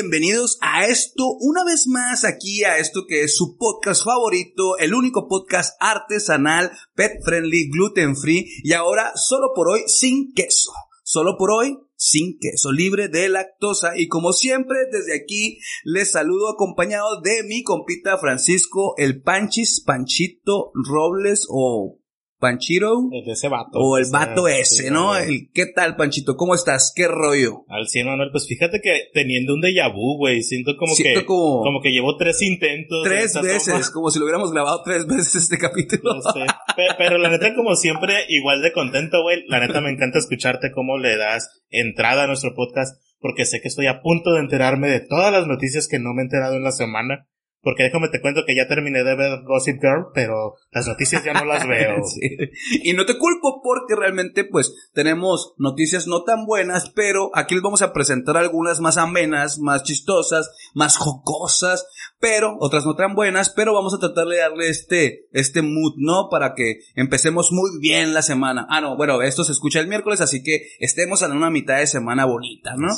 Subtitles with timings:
[0.00, 4.94] Bienvenidos, a esto, una vez más aquí a esto que es su podcast favorito, el
[4.94, 10.70] único podcast artesanal, pet friendly, gluten free y ahora solo por hoy sin queso.
[11.02, 16.48] Solo por hoy sin queso, libre de lactosa y como siempre desde aquí les saludo
[16.48, 21.98] acompañado de mi compita Francisco el Panchis, Panchito Robles o
[22.38, 23.08] Panchiro.
[23.12, 23.78] El de ese vato.
[23.78, 25.16] O el vato ese, ¿no?
[25.16, 26.36] El, ¿Qué tal, Panchito?
[26.36, 26.92] ¿Cómo estás?
[26.94, 27.64] ¿Qué rollo?
[27.68, 28.30] Al 100, Manuel.
[28.30, 31.24] Pues fíjate que teniendo un déjà vu, güey, siento como que...
[31.24, 33.02] Como, como que llevo tres intentos.
[33.04, 36.14] Tres veces, como si lo hubiéramos grabado tres veces este capítulo.
[36.14, 36.46] No sé.
[36.76, 39.44] pero, pero, la neta, como siempre, igual de contento, güey.
[39.48, 43.68] La neta me encanta escucharte cómo le das entrada a nuestro podcast, porque sé que
[43.68, 46.62] estoy a punto de enterarme de todas las noticias que no me he enterado en
[46.62, 47.26] la semana.
[47.60, 51.32] Porque déjame te cuento que ya terminé de ver Gossip Girl, pero las noticias ya
[51.32, 51.96] no las veo.
[52.82, 57.62] Y no te culpo porque realmente pues tenemos noticias no tan buenas, pero aquí les
[57.62, 61.86] vamos a presentar algunas más amenas, más chistosas, más jocosas,
[62.20, 66.28] pero otras no tan buenas, pero vamos a tratar de darle este, este mood, ¿no?
[66.30, 68.66] Para que empecemos muy bien la semana.
[68.68, 71.86] Ah, no, bueno, esto se escucha el miércoles, así que estemos en una mitad de
[71.86, 72.88] semana bonita, ¿no?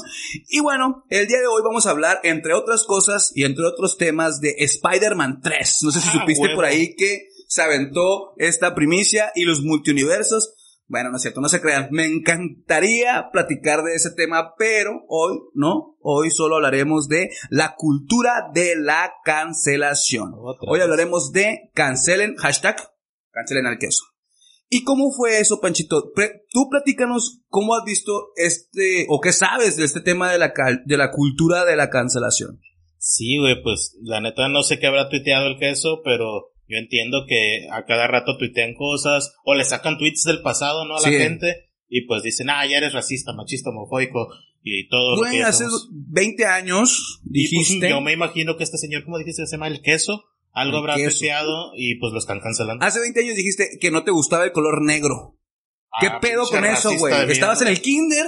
[0.49, 3.99] Y bueno, el día de hoy vamos a hablar, entre otras cosas y entre otros
[3.99, 5.79] temas, de Spider-Man 3.
[5.83, 10.55] No sé si ah, supiste por ahí que se aventó esta primicia y los multiuniversos.
[10.91, 11.87] Bueno, no es cierto, no se crean.
[11.93, 15.97] Me encantaría platicar de ese tema, pero hoy no.
[16.01, 20.33] Hoy solo hablaremos de la cultura de la cancelación.
[20.35, 22.77] Hoy hablaremos de cancelen, hashtag,
[23.31, 24.03] cancelen al queso.
[24.69, 26.11] ¿Y cómo fue eso, Panchito?
[26.51, 30.53] tú platícanos cómo has visto este, o qué sabes de este tema de la,
[30.85, 32.61] de la cultura de la cancelación.
[32.99, 37.25] Sí, güey, pues la neta no sé qué habrá tuiteado el queso, pero yo entiendo
[37.29, 40.97] que a cada rato tuitean cosas o le sacan tweets del pasado, ¿no?
[40.97, 44.29] A la gente y pues dicen, ah, ya eres racista, machista, homofóbico
[44.63, 45.17] y todo.
[45.17, 47.91] Güey, hace 20 años pues, dijiste.
[47.91, 49.45] yo me imagino que este señor, ¿cómo dijiste?
[49.47, 50.25] Se llama el queso.
[50.53, 52.85] Algo habrá tuiteado y pues lo están cancelando.
[52.85, 55.37] Hace 20 años dijiste que no te gustaba el color negro.
[56.01, 57.31] ¿Qué ah, pedo con eso, güey?
[57.31, 58.27] Estabas en el kinder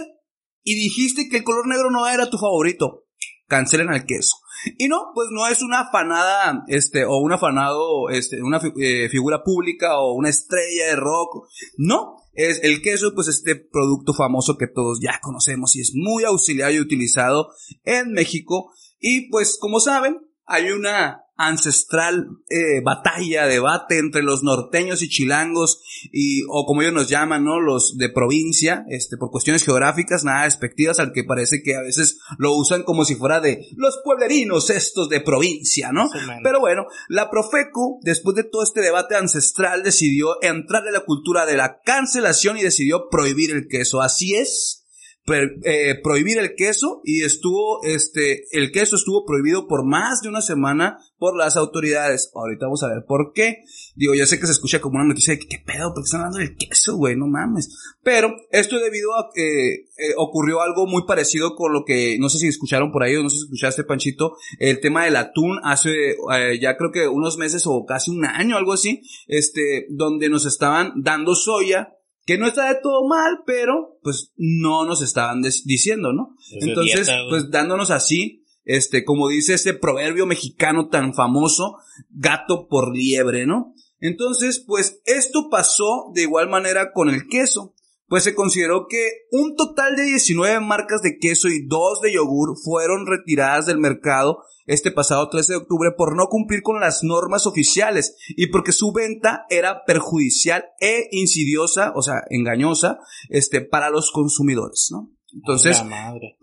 [0.65, 3.07] y dijiste que el color negro no era tu favorito.
[3.47, 4.37] Cancelen al queso.
[4.79, 9.43] Y no, pues no es una fanada, este, o un afanado, este, una eh, figura
[9.43, 11.47] pública o una estrella de rock.
[11.77, 16.25] No, es el queso, pues este producto famoso que todos ya conocemos y es muy
[16.25, 17.51] auxiliar y utilizado
[17.85, 18.73] en México.
[19.01, 25.83] Y pues como saben, hay una ancestral eh, batalla, debate entre los norteños y chilangos
[26.13, 27.61] y o como ellos nos llaman, ¿no?
[27.61, 32.19] Los de provincia, este por cuestiones geográficas nada despectivas al que parece que a veces
[32.39, 36.09] lo usan como si fuera de los pueblerinos estos de provincia, ¿no?
[36.43, 41.47] Pero bueno, la Profeco después de todo este debate ancestral decidió entrar en la cultura
[41.47, 44.01] de la cancelación y decidió prohibir el queso.
[44.01, 44.82] Así es,
[45.27, 50.43] eh, prohibir el queso y estuvo, este, el queso estuvo prohibido por más de una
[50.43, 52.33] semana por las autoridades.
[52.35, 53.59] Ahorita vamos a ver por qué.
[53.95, 55.93] Digo, ya sé que se escucha como una noticia de que, ¿qué pedo?
[55.95, 57.15] porque están hablando del queso, güey?
[57.15, 57.69] No mames.
[58.03, 62.39] Pero esto debido a que eh, ocurrió algo muy parecido con lo que, no sé
[62.39, 66.17] si escucharon por ahí o no sé si escuchaste, Panchito, el tema del atún hace
[66.35, 70.47] eh, ya creo que unos meses o casi un año, algo así, este, donde nos
[70.47, 71.95] estaban dando soya
[72.25, 76.37] que no está de todo mal, pero pues no nos estaban diciendo, ¿no?
[76.61, 81.77] Entonces, pues dándonos así, este, como dice ese proverbio mexicano tan famoso,
[82.11, 83.75] gato por liebre, ¿no?
[83.99, 87.75] Entonces, pues esto pasó de igual manera con el queso
[88.13, 92.59] pues se consideró que un total de 19 marcas de queso y 2 de yogur
[92.63, 97.47] fueron retiradas del mercado este pasado 13 de octubre por no cumplir con las normas
[97.47, 102.99] oficiales y porque su venta era perjudicial e insidiosa, o sea, engañosa,
[103.31, 105.11] este, para los consumidores, ¿no?
[105.33, 105.83] Entonces,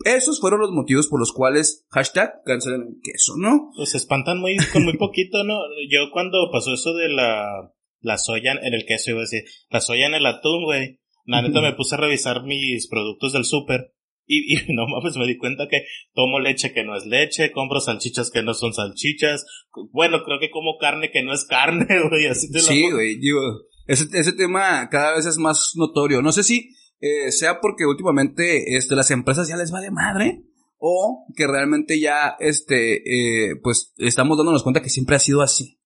[0.06, 3.70] esos fueron los motivos por los cuales hashtag cancelen el queso, ¿no?
[3.76, 5.54] Pues se espantan muy, con muy poquito, ¿no?
[5.92, 9.82] Yo cuando pasó eso de la, la soya en el queso, iba a decir, la
[9.82, 10.99] soya en el atún, güey,
[11.30, 13.94] la neta me puse a revisar mis productos del súper
[14.26, 15.84] y, y, no mames, me di cuenta que
[16.14, 19.46] tomo leche que no es leche, compro salchichas que no son salchichas.
[19.92, 23.42] Bueno, creo que como carne que no es carne, güey, así te Sí, güey, digo,
[23.88, 26.22] ese, ese tema cada vez es más notorio.
[26.22, 30.44] No sé si eh, sea porque últimamente este, las empresas ya les va de madre
[30.78, 35.79] o que realmente ya, este, eh, pues estamos dándonos cuenta que siempre ha sido así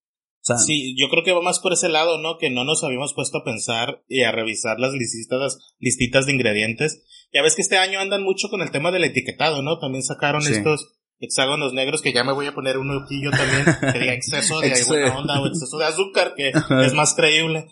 [0.65, 2.37] sí, yo creo que va más por ese lado, ¿no?
[2.37, 7.03] Que no nos habíamos puesto a pensar y a revisar las listitas, listitas de ingredientes.
[7.33, 9.79] Ya ves que este año andan mucho con el tema del etiquetado, ¿no?
[9.79, 13.99] También sacaron estos hexágonos negros que ya me voy a poner un ojillo también, que
[13.99, 17.67] diga exceso de onda o exceso de azúcar, que es más creíble.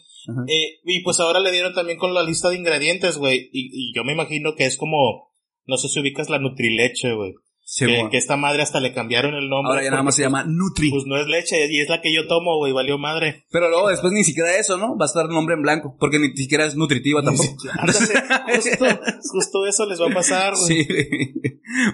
[0.47, 3.49] Eh, y pues ahora le dieron también con la lista de ingredientes, güey.
[3.51, 5.33] Y, y yo me imagino que es como,
[5.65, 7.33] no sé si ubicas la Nutrileche, güey.
[7.77, 9.69] Que, esta madre hasta le cambiaron el nombre.
[9.69, 10.89] Ahora ya nada más se llama Nutri.
[10.89, 13.45] Pues no es leche y es la que yo tomo, güey, valió madre.
[13.51, 14.97] Pero luego después ni siquiera eso, ¿no?
[14.97, 17.49] Va a estar el nombre en blanco, porque ni siquiera es nutritiva tampoco.
[18.53, 18.85] justo,
[19.31, 20.83] justo, eso les va a pasar, güey.
[20.83, 20.87] Sí.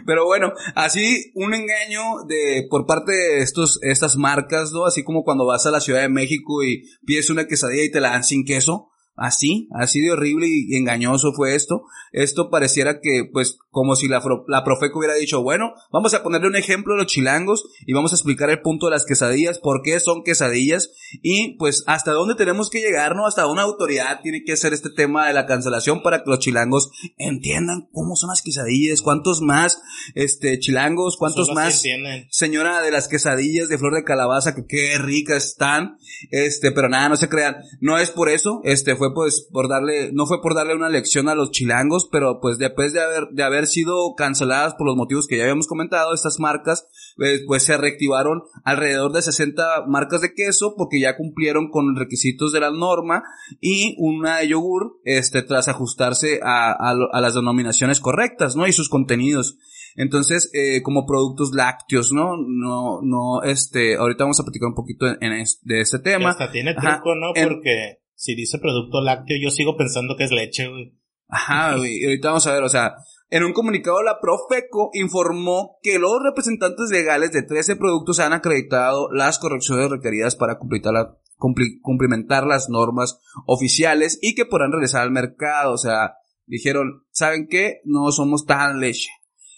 [0.06, 4.86] Pero bueno, así un engaño de por parte de estos estas marcas, ¿no?
[4.86, 8.02] Así como cuando vas a la Ciudad de México y pides una quesadilla y te
[8.02, 8.90] la dan sin queso.
[9.18, 11.82] Así, así de horrible y engañoso fue esto.
[12.12, 16.48] Esto pareciera que, pues, como si la, la Profeco hubiera dicho, bueno, vamos a ponerle
[16.48, 19.82] un ejemplo a los chilangos y vamos a explicar el punto de las quesadillas, por
[19.82, 20.92] qué son quesadillas
[21.24, 23.26] y, pues, hasta dónde tenemos que llegar, ¿no?
[23.26, 26.92] Hasta una autoridad tiene que hacer este tema de la cancelación para que los chilangos
[27.18, 29.82] entiendan cómo son las quesadillas, cuántos más,
[30.14, 31.84] este, chilangos, cuántos más,
[32.30, 35.98] señora de las quesadillas de flor de calabaza, que qué ricas están,
[36.32, 40.12] este, pero nada, no se crean, no es por eso, este, fue pues por darle,
[40.14, 43.44] no fue por darle una lección a los chilangos, pero pues después de haber, de
[43.44, 47.78] haber sido canceladas por los motivos que ya habíamos comentado, estas marcas, pues, pues se
[47.78, 52.72] reactivaron alrededor de 60 marcas de queso porque ya cumplieron con los requisitos de la
[52.72, 53.24] norma
[53.62, 58.68] y una de yogur, este, tras ajustarse a, a, las denominaciones correctas, ¿no?
[58.68, 59.58] Y sus contenidos.
[59.96, 62.38] Entonces, eh, como productos lácteos, ¿no?
[62.38, 66.30] No, no, este, ahorita vamos a platicar un poquito en, de este tema.
[66.30, 67.34] hasta tiene truco, ¿no?
[67.34, 70.94] Porque si dice producto lácteo, yo sigo pensando que es leche, güey.
[71.30, 72.04] Ajá, güey.
[72.04, 72.96] ahorita vamos a ver, o sea,
[73.30, 79.10] en un comunicado la Profeco informó que los representantes legales de 13 productos han acreditado
[79.12, 85.74] las correcciones requeridas para cumplimentar las normas oficiales y que podrán regresar al mercado.
[85.74, 86.16] O sea,
[86.46, 87.82] dijeron, ¿saben qué?
[87.84, 89.10] No somos tan leche.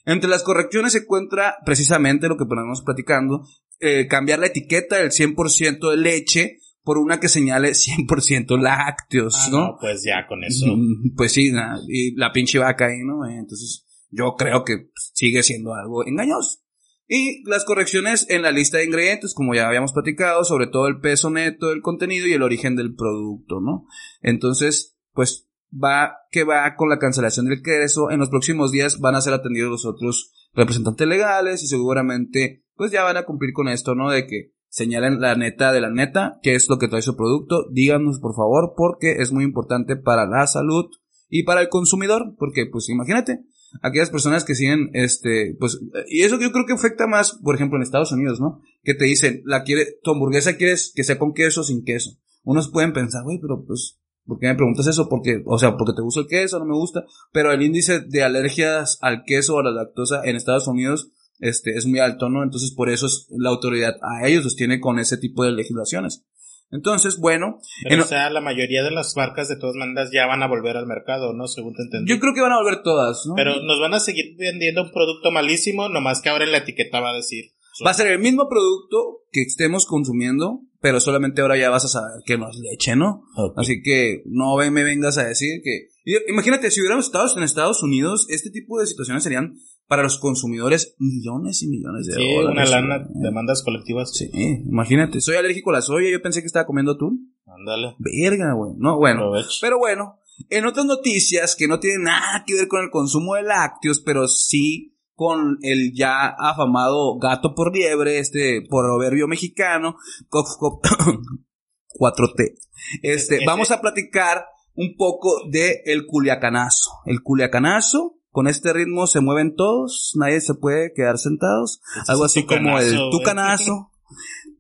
[0.06, 3.44] Entre las correcciones se encuentra precisamente lo que ponemos platicando,
[3.80, 9.50] eh, cambiar la etiqueta del 100% de leche por una que señale 100% lácteos, ah,
[9.52, 9.78] ¿no?
[9.80, 10.66] Pues ya con eso.
[10.68, 11.52] Mm, pues sí,
[11.88, 13.26] y la pinche vaca ahí, ¿no?
[13.28, 16.60] Entonces, yo creo que sigue siendo algo engañoso.
[17.08, 21.00] Y las correcciones en la lista de ingredientes, como ya habíamos platicado, sobre todo el
[21.00, 23.88] peso neto del contenido y el origen del producto, ¿no?
[24.22, 28.12] Entonces, pues va, que va con la cancelación del queso.
[28.12, 32.92] En los próximos días van a ser atendidos los otros representantes legales y seguramente, pues
[32.92, 34.12] ya van a cumplir con esto, ¿no?
[34.12, 37.66] De que señalen la neta de la neta, qué es lo que trae su producto,
[37.72, 40.86] díganos por favor, porque es muy importante para la salud
[41.28, 43.44] y para el consumidor, porque pues imagínate,
[43.82, 47.78] aquellas personas que siguen, este, pues, y eso yo creo que afecta más, por ejemplo,
[47.78, 48.62] en Estados Unidos, ¿no?
[48.84, 52.12] Que te dicen, la quiere, tu hamburguesa quieres que sea con queso o sin queso.
[52.44, 55.08] Unos pueden pensar, güey, pero pues, ¿por qué me preguntas eso?
[55.10, 58.24] Porque, o sea, porque te gusta el queso, no me gusta, pero el índice de
[58.24, 62.44] alergias al queso o a la lactosa en Estados Unidos este, es muy alto, ¿no?
[62.44, 66.26] Entonces por eso es, la autoridad a ellos los tiene con ese tipo de legislaciones.
[66.72, 67.60] Entonces, bueno.
[68.00, 70.86] o sea, la mayoría de las marcas de todas maneras ya van a volver al
[70.86, 71.48] mercado, ¿no?
[71.48, 72.12] Según te entendí.
[72.12, 73.34] Yo creo que van a volver todas, ¿no?
[73.36, 77.00] Pero nos van a seguir vendiendo un producto malísimo, nomás que ahora en la etiqueta
[77.00, 77.46] va a decir.
[77.86, 81.88] Va a ser el mismo producto que estemos consumiendo, pero solamente ahora ya vas a
[81.88, 83.24] saber que no es leche, ¿no?
[83.56, 85.88] Así que no me vengas a decir que...
[86.28, 89.56] Imagínate, si hubiéramos estado en Estados Unidos, este tipo de situaciones serían
[89.90, 94.16] para los consumidores millones y millones de sí, una lana, demandas colectivas.
[94.16, 94.30] Sí,
[94.68, 97.34] imagínate, soy alérgico a la soya, yo pensé que estaba comiendo atún.
[97.48, 97.96] Ándale.
[97.98, 98.74] Verga, güey.
[98.78, 99.32] No, bueno.
[99.60, 100.20] Pero bueno,
[100.50, 104.28] en otras noticias que no tienen nada que ver con el consumo de lácteos, pero
[104.28, 109.96] sí con el ya afamado gato por liebre, este proverbio mexicano,
[110.30, 112.54] 4T.
[113.02, 116.92] Este, vamos a platicar un poco de el culiacanazo.
[117.06, 121.82] El culiacanazo con este ritmo se mueven todos, nadie se puede quedar sentados.
[122.08, 123.92] Algo así como el tucanazo.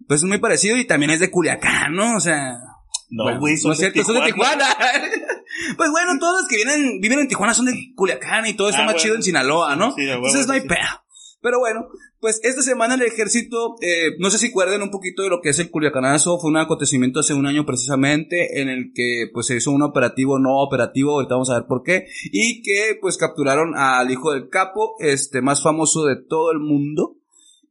[0.07, 2.15] Pues es muy parecido y también es de Culiacán, ¿no?
[2.15, 2.57] O sea.
[3.11, 4.65] No, güey, son, de Tijuana.
[5.77, 8.83] pues bueno, todos los que vienen, viven en Tijuana son de Culiacán y todo está
[8.83, 9.95] ah, más chido en Sinaloa, ¿no?
[9.97, 10.77] Entonces no hay pedo.
[11.41, 11.87] Pero bueno,
[12.19, 15.49] pues esta semana el ejército, eh, no sé si recuerden un poquito de lo que
[15.49, 19.55] es el Culiacanazo, fue un acontecimiento hace un año precisamente en el que pues se
[19.55, 23.73] hizo un operativo no operativo, ahorita vamos a ver por qué, y que pues capturaron
[23.77, 27.15] al hijo del capo, este más famoso de todo el mundo,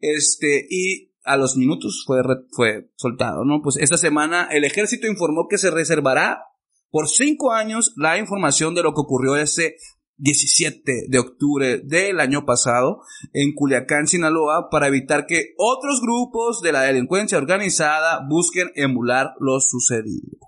[0.00, 2.22] este, y a los minutos fue,
[2.52, 3.60] fue soltado, ¿no?
[3.62, 6.44] Pues esta semana el ejército informó que se reservará
[6.90, 9.76] por cinco años la información de lo que ocurrió ese
[10.18, 13.00] 17 de octubre del año pasado
[13.32, 19.60] en Culiacán, Sinaloa, para evitar que otros grupos de la delincuencia organizada busquen emular lo
[19.60, 20.38] sucedido.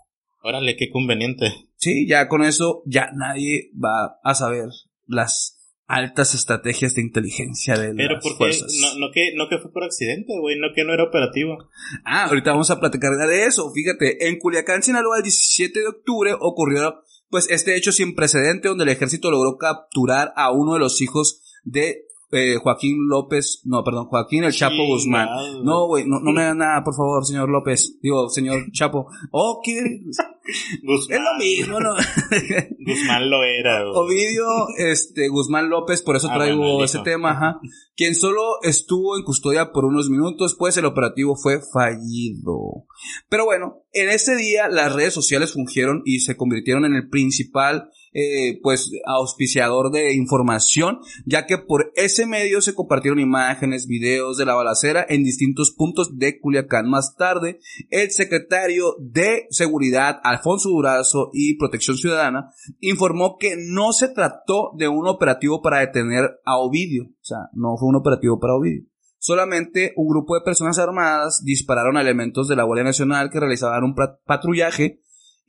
[0.43, 1.53] Órale, qué conveniente.
[1.77, 4.69] Sí, ya con eso ya nadie va a saber
[5.07, 9.73] las altas estrategias de inteligencia de Pero las porque No, no, que, no que fue
[9.73, 11.59] por accidente, güey, no que no era operativo.
[12.05, 13.73] Ah, ahorita vamos a platicar de eso.
[13.73, 18.84] Fíjate, en Culiacán, Sinaloa, el 17 de octubre ocurrió pues este hecho sin precedente donde
[18.84, 24.06] el ejército logró capturar a uno de los hijos de eh, Joaquín López, no, perdón,
[24.06, 25.28] Joaquín el Chapo Guzmán.
[25.64, 27.99] No, güey, no, no me da nada, por favor, señor López.
[28.00, 29.08] Digo, señor Chapo.
[29.32, 29.75] Oh, ¿qué?
[30.82, 31.18] Guzmán.
[31.18, 31.94] Es lo mismo, ¿no?
[32.87, 33.82] Guzmán lo era.
[33.82, 33.96] Güey.
[33.96, 34.46] Ovidio,
[34.78, 37.60] este, Guzmán López, por eso ah, traigo ese tema, ajá.
[37.96, 42.87] Quien solo estuvo en custodia por unos minutos, pues el operativo fue fallido.
[43.28, 47.90] Pero bueno, en ese día las redes sociales fungieron y se convirtieron en el principal
[48.12, 54.47] eh, pues auspiciador de información, ya que por ese medio se compartieron imágenes, videos de
[54.47, 56.88] la balacera en distintos puntos de Culiacán.
[56.88, 62.50] Más tarde, el secretario de Seguridad, Alfonso Durazo y Protección Ciudadana,
[62.81, 67.76] informó que no se trató de un operativo para detener a Ovidio, o sea, no
[67.76, 68.90] fue un operativo para Ovidio.
[69.19, 73.85] Solamente un grupo de personas armadas dispararon a elementos de la Guardia Nacional que realizaban
[73.85, 75.02] un patrullaje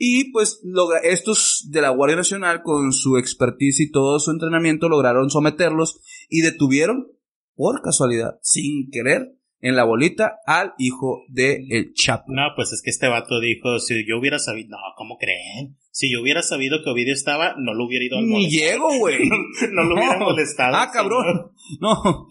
[0.03, 0.59] y pues
[1.03, 6.41] estos de la Guardia Nacional, con su expertise y todo su entrenamiento, lograron someterlos y
[6.41, 7.11] detuvieron,
[7.53, 12.25] por casualidad, sin querer, en la bolita al hijo de el Chapo.
[12.29, 15.77] No, pues es que este vato dijo, si yo hubiera sabido, no, ¿cómo creen?
[15.91, 19.29] Si yo hubiera sabido que Ovidio estaba, no lo hubiera ido al Ni llego, güey.
[19.71, 20.77] no, lo hubiera molestado.
[20.77, 21.51] Ah, cabrón.
[21.79, 22.27] No.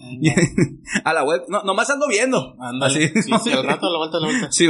[1.04, 1.42] a la web.
[1.48, 2.56] No, nomás ando viendo.
[2.82, 3.06] Así.
[3.08, 4.48] Sí, sí, al rato a la vuelta a la vuelta.
[4.50, 4.66] Sí,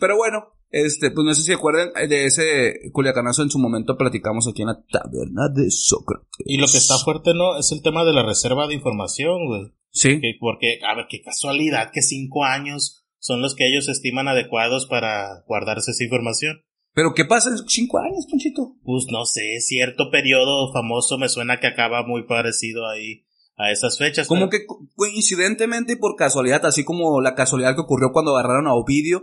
[0.00, 4.48] pero bueno, este, pues no sé si acuerdan de ese culiacanazo en su momento platicamos
[4.48, 6.28] aquí en la taberna de Sócrates.
[6.44, 7.58] Y lo que está fuerte, ¿no?
[7.58, 9.72] Es el tema de la reserva de información, güey.
[9.90, 10.20] Sí.
[10.40, 15.44] porque, a ver, qué casualidad que cinco años son los que ellos estiman adecuados para
[15.46, 16.62] guardarse esa información.
[16.94, 18.76] ¿Pero qué pasa en cinco años, Ponchito?
[18.84, 23.24] Pues no sé, cierto periodo famoso me suena que acaba muy parecido ahí
[23.56, 24.28] a esas fechas.
[24.28, 28.74] Como que coincidentemente y por casualidad, así como la casualidad que ocurrió cuando agarraron a
[28.74, 29.22] Ovidio,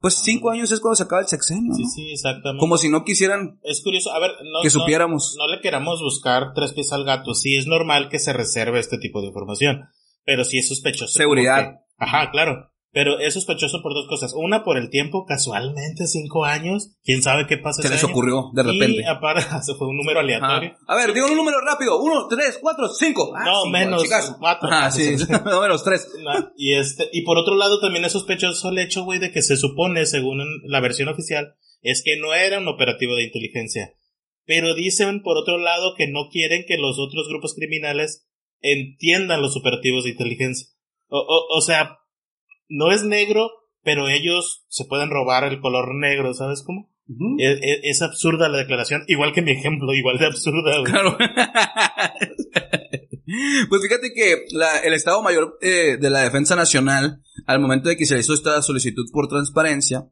[0.00, 1.74] pues cinco años es cuando se acaba el sexenio.
[1.74, 2.60] Sí, sí, exactamente.
[2.60, 3.60] Como si no quisieran.
[3.62, 5.36] Es curioso, a ver, no, que supiéramos.
[5.38, 7.34] No, le queramos buscar tres pies al gato.
[7.34, 9.88] Sí, es normal que se reserve este tipo de información.
[10.24, 11.18] Pero sí es sospechoso.
[11.18, 11.82] Seguridad.
[11.98, 12.69] ajá, claro.
[12.92, 14.32] Pero es sospechoso por dos cosas.
[14.34, 16.96] Una, por el tiempo, casualmente, cinco años.
[17.04, 17.82] ¿Quién sabe qué pasa?
[17.82, 19.02] Se les ocurrió de repente.
[19.02, 20.76] Y aparte, se fue un número aleatorio.
[20.88, 22.02] A ver, digo un número rápido.
[22.02, 23.32] Uno, tres, cuatro, cinco.
[23.36, 24.02] Ah, no, menos
[24.40, 24.68] cuatro.
[24.72, 26.08] Ah, sí, no, menos tres.
[26.56, 29.56] y este, y por otro lado, también es sospechoso el hecho, güey, de que se
[29.56, 33.94] supone, según la versión oficial, es que no era un operativo de inteligencia.
[34.46, 38.26] Pero dicen, por otro lado, que no quieren que los otros grupos criminales
[38.60, 40.66] entiendan los operativos de inteligencia.
[41.08, 42.00] O, o, o sea,
[42.70, 43.50] no es negro,
[43.82, 46.90] pero ellos se pueden robar el color negro, ¿sabes cómo?
[47.38, 50.82] es, absurda la declaración, igual que mi ejemplo, igual de absurda.
[50.84, 51.16] Claro.
[53.68, 54.44] pues fíjate que
[54.84, 58.60] el Estado Mayor eh, de la Defensa Nacional, al momento de que se hizo esta
[58.62, 60.08] solicitud por transparencia,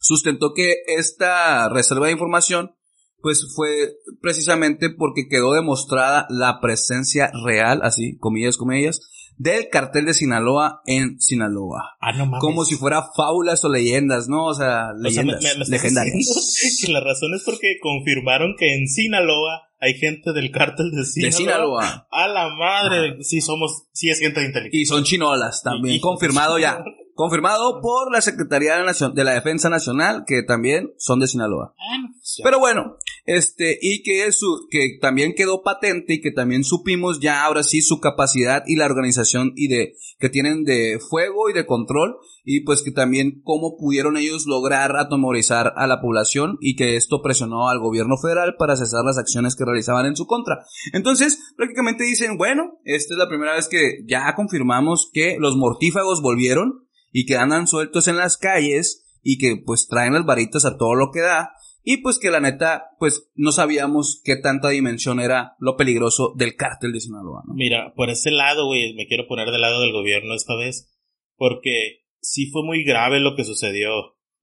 [0.00, 2.74] sustentó que esta reserva de información
[3.22, 9.00] pues fue precisamente porque quedó demostrada la presencia real, así, comillas, comillas,
[9.38, 11.96] del cartel de Sinaloa en Sinaloa.
[12.00, 12.40] Ah, no mames.
[12.40, 14.46] Como si fuera fábulas o leyendas, ¿no?
[14.46, 16.14] O sea, leyendas legendarias.
[16.80, 21.30] Que la razón es porque confirmaron que en Sinaloa hay gente del cártel de Sinaloa.
[21.30, 22.08] De Sinaloa.
[22.10, 24.80] A la madre, sí somos, sí es gente de inteligencia.
[24.80, 26.84] Y son chinolas también, confirmado ya.
[27.14, 31.74] Confirmado por la Secretaría de la, Defensa Nacional, que también son de Sinaloa.
[31.78, 32.08] Ah,
[32.42, 37.44] Pero bueno, este, y que su, que también quedó patente y que también supimos ya
[37.44, 41.66] ahora sí su capacidad y la organización y de, que tienen de fuego y de
[41.66, 46.96] control, y pues que también cómo pudieron ellos lograr atomorizar a la población y que
[46.96, 50.64] esto presionó al gobierno federal para cesar las acciones que realizaban en su contra.
[50.92, 56.20] Entonces, prácticamente dicen, bueno, esta es la primera vez que ya confirmamos que los mortífagos
[56.22, 60.76] volvieron, y que andan sueltos en las calles y que pues traen las varitas a
[60.76, 61.52] todo lo que da
[61.84, 66.54] y pues que la neta pues no sabíamos qué tanta dimensión era lo peligroso del
[66.56, 67.42] cártel de Sinaloa.
[67.54, 70.90] Mira, por ese lado, güey, me quiero poner del lado del gobierno esta vez
[71.36, 73.90] porque sí fue muy grave lo que sucedió.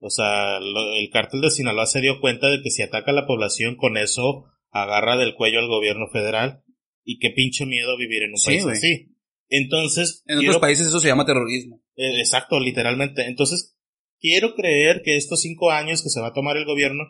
[0.01, 3.27] O sea, el cártel de Sinaloa se dio cuenta de que si ataca a la
[3.27, 6.63] población con eso agarra del cuello al gobierno federal
[7.03, 9.15] y qué pinche miedo vivir en un país así.
[9.49, 10.23] Entonces.
[10.27, 11.81] En otros países eso se llama terrorismo.
[11.95, 13.25] Eh, exacto, literalmente.
[13.27, 13.75] Entonces,
[14.19, 17.03] quiero creer que estos cinco años que se va a tomar el gobierno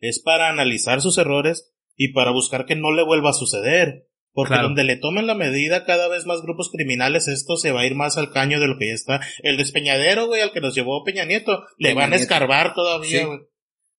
[0.00, 4.08] es para analizar sus errores y para buscar que no le vuelva a suceder.
[4.32, 7.86] Porque donde le tomen la medida cada vez más grupos criminales, esto se va a
[7.86, 9.20] ir más al caño de lo que ya está.
[9.44, 13.38] El despeñadero, güey, al que nos llevó Peña Nieto, le van a escarbar todavía, güey.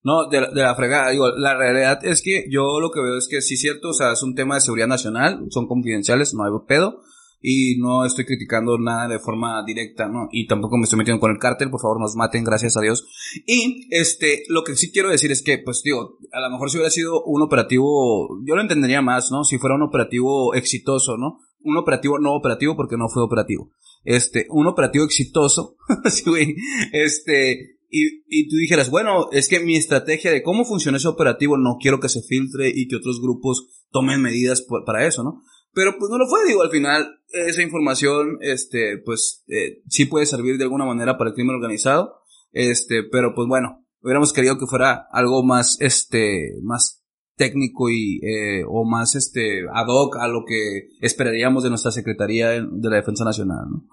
[0.03, 3.27] No, de, de, la fregada, digo, la realidad es que yo lo que veo es
[3.27, 6.43] que sí es cierto, o sea, es un tema de seguridad nacional, son confidenciales, no
[6.43, 7.01] hay pedo,
[7.47, 10.29] y no estoy criticando nada de forma directa, ¿no?
[10.31, 13.07] Y tampoco me estoy metiendo con el cártel, por favor nos maten, gracias a Dios.
[13.45, 16.77] Y este, lo que sí quiero decir es que, pues digo, a lo mejor si
[16.77, 19.43] hubiera sido un operativo, yo lo entendería más, ¿no?
[19.43, 21.39] Si fuera un operativo exitoso, ¿no?
[21.65, 23.71] un operativo no operativo porque no fue operativo.
[24.03, 25.77] Este, un operativo exitoso,
[26.93, 31.57] este, y, y tú dijeras, bueno, es que mi estrategia de cómo funciona ese operativo
[31.57, 35.41] no quiero que se filtre y que otros grupos tomen medidas para eso, ¿no?
[35.75, 40.25] Pero pues no lo fue, digo, al final esa información, este, pues eh, sí puede
[40.25, 42.21] servir de alguna manera para el crimen organizado,
[42.53, 47.03] este, pero pues bueno, hubiéramos querido que fuera algo más, este, más
[47.35, 52.51] técnico y eh, o más este ad hoc a lo que esperaríamos de nuestra Secretaría
[52.51, 53.85] de la Defensa Nacional, ¿no?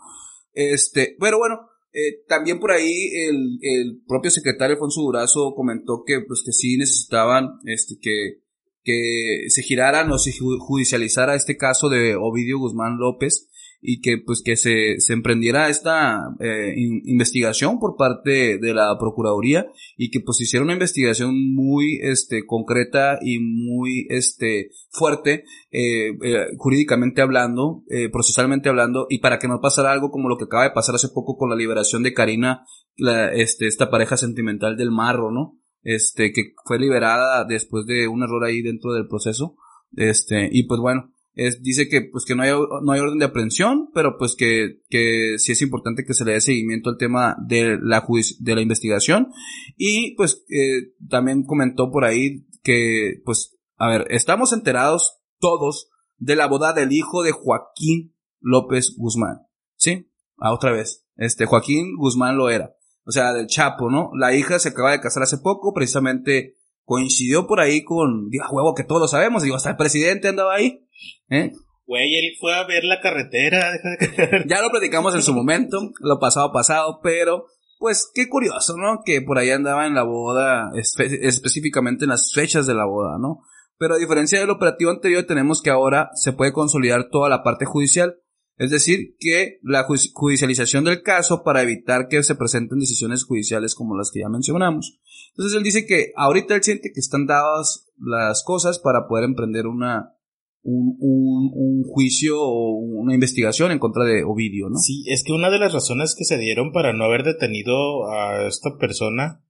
[0.53, 6.21] Este, pero bueno, eh, también por ahí el, el propio secretario Alfonso Durazo comentó que
[6.21, 8.42] pues que sí necesitaban este que
[8.83, 13.49] que se girara o se judicializara este caso de Ovidio Guzmán López
[13.85, 19.67] y que pues que se, se emprendiera esta eh, investigación por parte de la procuraduría
[19.97, 26.47] y que pues hiciera una investigación muy este concreta y muy este fuerte eh, eh,
[26.57, 30.71] jurídicamente hablando procesalmente hablando y para que no pasara algo como lo que acaba de
[30.71, 32.65] pasar hace poco con la liberación de Karina
[32.97, 38.23] la, este esta pareja sentimental del Marro no este que fue liberada después de un
[38.23, 39.57] error ahí dentro del proceso
[39.93, 43.25] este y pues bueno es, dice que pues que no hay, no hay orden de
[43.25, 47.37] aprehensión, pero pues que, que sí es importante que se le dé seguimiento al tema
[47.47, 48.07] de la
[48.39, 49.29] de la investigación.
[49.77, 56.37] Y pues eh, también comentó por ahí que pues, a ver, estamos enterados todos de
[56.37, 59.47] la boda del hijo de Joaquín López Guzmán.
[59.77, 60.11] ¿Sí?
[60.37, 61.07] Ah, otra vez.
[61.17, 62.75] Este, Joaquín Guzmán lo era.
[63.05, 64.11] O sea, del Chapo, ¿no?
[64.17, 68.75] La hija se acaba de casar hace poco, precisamente coincidió por ahí con, digo, huevo,
[68.75, 70.87] que todos lo sabemos, digo, hasta el presidente andaba ahí.
[71.31, 71.53] ¿Eh?
[71.87, 73.73] Güey, él fue a ver la carretera.
[74.47, 77.47] ya lo platicamos en su momento, lo pasado pasado, pero
[77.79, 79.03] pues qué curioso, ¿no?
[79.05, 83.41] Que por ahí andaba en la boda, específicamente en las fechas de la boda, ¿no?
[83.77, 87.65] Pero a diferencia del operativo anterior, tenemos que ahora se puede consolidar toda la parte
[87.65, 88.22] judicial.
[88.63, 93.97] Es decir, que la judicialización del caso para evitar que se presenten decisiones judiciales como
[93.97, 95.01] las que ya mencionamos.
[95.31, 99.67] Entonces él dice que ahorita él siente que están dadas las cosas para poder emprender
[99.67, 100.15] una,
[100.63, 104.79] un, un, un, juicio o una investigación en contra de Ovidio, ¿no?
[104.79, 108.47] Sí, es que una de las razones que se dieron para no haber detenido a
[108.47, 109.45] esta persona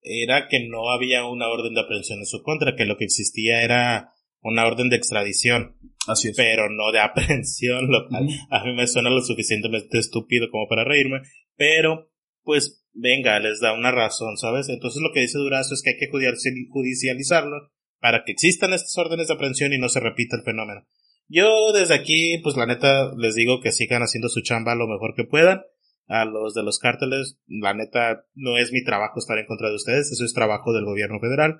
[0.00, 3.62] era que no había una orden de aprehensión en su contra, que lo que existía
[3.62, 5.76] era una orden de extradición.
[6.06, 6.36] Así es.
[6.36, 10.84] Pero no de aprehensión, lo cual a mí me suena lo suficientemente estúpido como para
[10.84, 11.22] reírme,
[11.56, 12.10] pero
[12.42, 14.68] pues venga, les da una razón, ¿sabes?
[14.68, 19.28] Entonces lo que dice Durazo es que hay que judicializarlo para que existan estas órdenes
[19.28, 20.86] de aprehensión y no se repita el fenómeno.
[21.28, 25.14] Yo desde aquí, pues la neta, les digo que sigan haciendo su chamba lo mejor
[25.14, 25.62] que puedan.
[26.08, 29.74] A los de los cárteles, la neta, no es mi trabajo estar en contra de
[29.74, 31.56] ustedes, eso es trabajo del gobierno federal.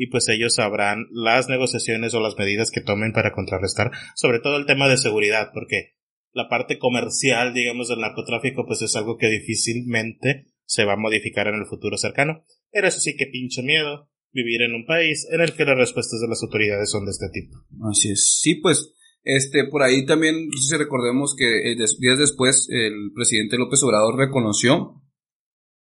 [0.00, 4.56] Y pues ellos sabrán las negociaciones o las medidas que tomen para contrarrestar, sobre todo
[4.56, 5.96] el tema de seguridad, porque
[6.32, 11.48] la parte comercial, digamos, del narcotráfico, pues es algo que difícilmente se va a modificar
[11.48, 12.44] en el futuro cercano.
[12.70, 16.20] Pero eso sí que pinche miedo vivir en un país en el que las respuestas
[16.20, 17.56] de las autoridades son de este tipo.
[17.90, 18.38] Así es.
[18.40, 23.82] Sí, pues, este, por ahí también, si recordemos que eh, días después el presidente López
[23.82, 25.02] Obrador reconoció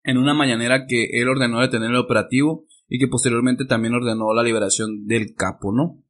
[0.04, 4.44] en una mañanera que él ordenó detener el operativo y que posteriormente también ordenó la
[4.44, 6.04] liberación del capo, ¿no?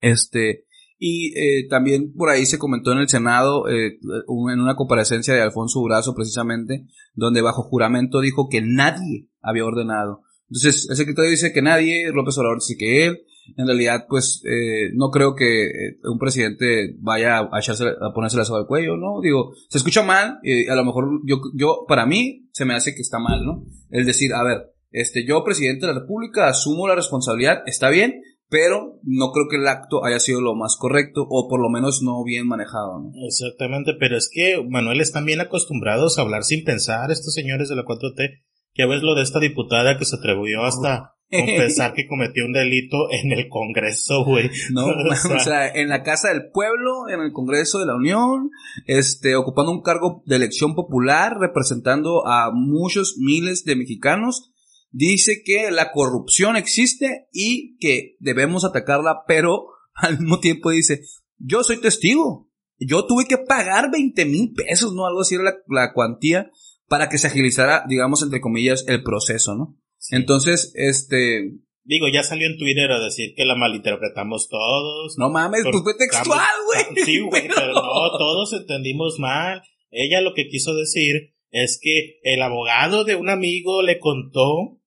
[0.00, 0.66] Este,
[0.98, 5.42] y eh, también por ahí se comentó en el Senado, eh, en una comparecencia de
[5.42, 11.52] Alfonso Durazo precisamente, donde bajo juramento dijo que nadie había ordenado entonces, el secretario dice
[11.52, 13.18] que nadie, López Obrador dice que él.
[13.56, 18.36] En realidad, pues, eh, no creo que eh, un presidente vaya a echarse, a ponerse
[18.36, 19.20] la soga al cuello, ¿no?
[19.22, 22.94] Digo, se escucha mal, y a lo mejor yo, yo, para mí, se me hace
[22.94, 23.64] que está mal, ¿no?
[23.90, 28.22] El decir, a ver, este, yo, presidente de la República, asumo la responsabilidad, está bien,
[28.48, 32.02] pero no creo que el acto haya sido lo más correcto o por lo menos
[32.02, 33.00] no bien manejado.
[33.00, 33.10] ¿no?
[33.26, 37.76] Exactamente, pero es que Manuel están bien acostumbrados a hablar sin pensar estos señores de
[37.76, 38.40] la 4T
[38.78, 43.10] ya ves lo de esta diputada que se atrevió hasta confesar que cometió un delito
[43.10, 44.50] en el Congreso, güey.
[44.72, 44.86] No,
[45.36, 48.50] o sea, en la Casa del Pueblo, en el Congreso de la Unión,
[48.86, 54.52] este, ocupando un cargo de elección popular, representando a muchos miles de mexicanos,
[54.90, 61.02] dice que la corrupción existe y que debemos atacarla, pero al mismo tiempo dice,
[61.38, 62.48] yo soy testigo,
[62.78, 65.06] yo tuve que pagar 20 mil pesos, ¿no?
[65.06, 66.50] Algo así era la, la cuantía
[66.88, 69.76] para que se agilizara, digamos, entre comillas, el proceso, ¿no?
[70.10, 71.52] Entonces, este...
[71.84, 75.16] Digo, ya salió en Twitter a decir que la malinterpretamos todos.
[75.18, 77.04] No mames, pues fue textual, güey.
[77.04, 77.82] Sí, güey, pero no,
[78.18, 79.62] todos entendimos mal.
[79.90, 84.77] Ella lo que quiso decir es que el abogado de un amigo le contó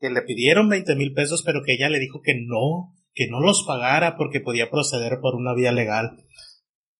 [0.00, 3.40] que le pidieron 20 mil pesos, pero que ella le dijo que no, que no
[3.40, 6.24] los pagara porque podía proceder por una vía legal.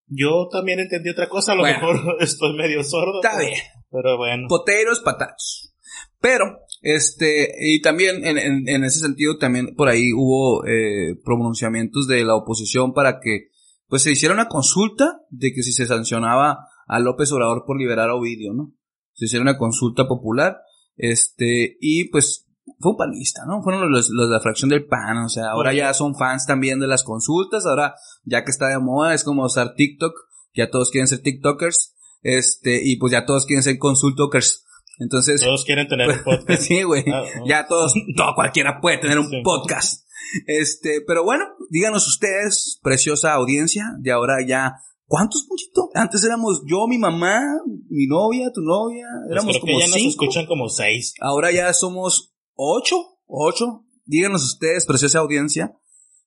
[0.07, 3.21] Yo también entendí otra cosa, a lo mejor estoy medio sordo.
[3.23, 3.61] Está bien.
[3.91, 4.47] Pero bueno.
[4.49, 5.75] Poteros, patatos.
[6.21, 12.25] Pero, este, y también en, en, ese sentido, también por ahí hubo eh, pronunciamientos de
[12.25, 13.51] la oposición para que,
[13.87, 18.11] pues se hiciera una consulta de que si se sancionaba a López Obrador por liberar
[18.11, 18.75] a Ovidio, ¿no?
[19.13, 20.59] Se hiciera una consulta popular,
[20.97, 22.48] este, y pues
[22.79, 23.63] fue un panista, ¿no?
[23.63, 26.81] Fueron los, los, de la fracción del PAN, o sea, ahora ya son fans también
[26.81, 30.13] de las consultas, ahora ya que está de moda es como usar TikTok,
[30.55, 34.65] ya todos quieren ser TikTokers, este, y pues ya todos quieren ser consultokers.
[34.99, 35.41] Entonces.
[35.41, 36.63] Todos quieren tener un podcast.
[36.63, 37.05] sí, güey.
[37.13, 40.05] Ah, ya todos, todo, cualquiera puede tener un podcast.
[40.47, 44.75] Este, pero bueno, díganos ustedes, preciosa audiencia, de ahora ya,
[45.07, 45.89] ¿cuántos, muchito?
[45.95, 47.41] Antes éramos yo, mi mamá,
[47.89, 51.15] mi novia, tu novia, pues éramos creo como que ya nos escuchan como seis.
[51.21, 53.85] Ahora ya somos ocho, ocho.
[54.05, 55.79] Díganos ustedes, preciosa audiencia,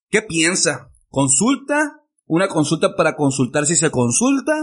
[0.09, 0.91] ¿qué piensa?
[1.09, 2.01] ¿Consulta?
[2.25, 4.53] ¿Una consulta para consultar si se consulta?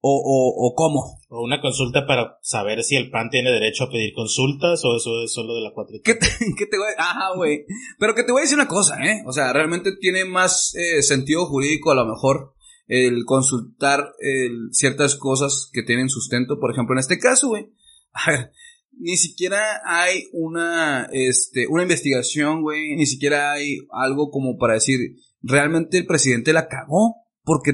[0.00, 1.20] ¿O, o, o cómo?
[1.28, 5.22] O una consulta para saber si el PAN tiene derecho a pedir consultas o eso
[5.24, 5.96] es solo de la cuatro.
[6.02, 6.26] ¿Qué te,
[6.58, 7.02] qué te voy a...
[7.02, 7.66] Ajá, güey.
[7.98, 9.22] Pero que te voy a decir una cosa, ¿eh?
[9.26, 12.54] O sea, realmente tiene más eh, sentido jurídico a lo mejor
[12.86, 14.12] el consultar
[14.70, 16.60] ciertas cosas que tienen sustento.
[16.60, 17.72] Por ejemplo, en este caso, güey.
[18.12, 18.52] A ver,
[19.06, 24.98] ni siquiera hay una, este, una investigación, güey, ni siquiera hay algo como para decir,
[25.42, 27.14] realmente el presidente la cagó,
[27.44, 27.70] porque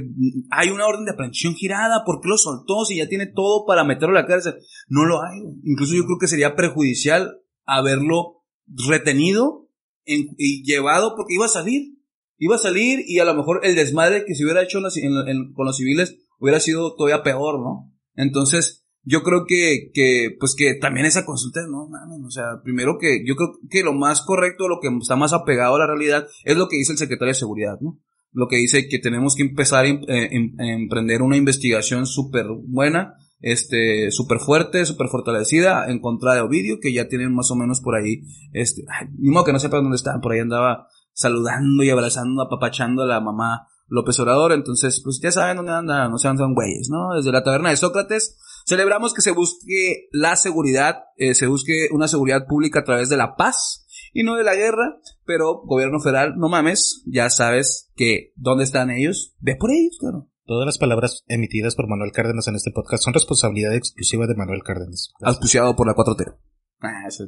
[0.50, 3.82] hay una orden de aprehensión girada, ¿por qué lo soltó si ya tiene todo para
[3.82, 4.56] meterlo a la cárcel?
[4.88, 8.44] No lo hay, incluso yo creo que sería perjudicial haberlo
[8.86, 9.70] retenido
[10.04, 11.94] y llevado porque iba a salir,
[12.36, 15.76] iba a salir y a lo mejor el desmadre que se hubiera hecho con los
[15.78, 17.90] civiles hubiera sido todavía peor, ¿no?
[18.16, 21.88] Entonces, yo creo que, que, pues que también esa consulta, no,
[22.24, 25.76] o sea, primero que, yo creo que lo más correcto, lo que está más apegado
[25.76, 27.98] a la realidad, es lo que dice el secretario de Seguridad, ¿no?
[28.32, 33.14] Lo que dice que tenemos que empezar a, eh, em, emprender una investigación súper buena,
[33.40, 37.80] este, súper fuerte, súper fortalecida en contra de Ovidio, que ya tienen más o menos
[37.80, 38.84] por ahí, este,
[39.18, 43.06] ni modo que no sepa dónde están, por ahí andaba saludando y abrazando, apapachando a
[43.06, 47.14] la mamá López Obrador, entonces, pues ya saben dónde andan, no sean son güeyes, ¿no?
[47.14, 52.08] Desde la taberna de Sócrates, celebramos que se busque la seguridad, eh, se busque una
[52.08, 56.34] seguridad pública a través de la paz y no de la guerra, pero gobierno federal,
[56.36, 60.28] no mames, ya sabes que dónde están ellos, ve por ellos, claro.
[60.44, 64.62] Todas las palabras emitidas por Manuel Cárdenas en este podcast son responsabilidad exclusiva de Manuel
[64.64, 65.12] Cárdenas.
[65.20, 66.36] Auspiciado por la 4T.
[66.80, 67.24] Ah, eso.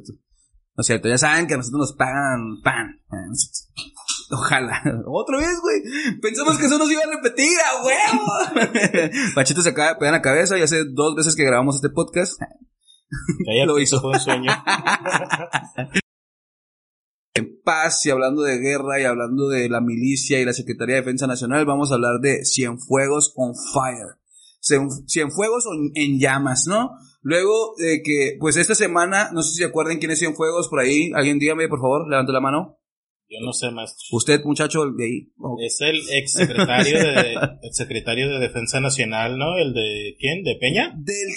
[0.77, 2.99] No es cierto, ya saben que a nosotros nos pagan pan.
[4.31, 4.81] Ojalá.
[5.05, 6.19] Otra vez, güey.
[6.19, 9.13] Pensamos que eso nos iba a repetir, a huevo.
[9.35, 12.41] Pachito se acaba de pegar la cabeza y hace dos veces que grabamos este podcast.
[13.45, 14.01] Ya lo hizo.
[14.01, 14.51] Fue un sueño.
[17.35, 21.01] en paz y hablando de guerra y hablando de la milicia y la Secretaría de
[21.01, 24.17] Defensa Nacional, vamos a hablar de Cienfuegos on Fire.
[25.07, 26.91] Cienfuegos en llamas, ¿no?
[27.21, 30.79] Luego de que, pues esta semana, no sé si se acuerdan quién es Cienfuegos por
[30.79, 31.11] ahí.
[31.15, 32.77] Alguien dígame, por favor, levante la mano.
[33.27, 34.05] Yo no sé, maestro.
[34.11, 35.33] Usted, muchacho, de ahí.
[35.65, 37.33] Es el ex secretario de,
[37.63, 39.57] el secretario de Defensa Nacional, ¿no?
[39.57, 40.43] El de, ¿quién?
[40.43, 40.93] ¿De Peña?
[40.95, 41.29] Del,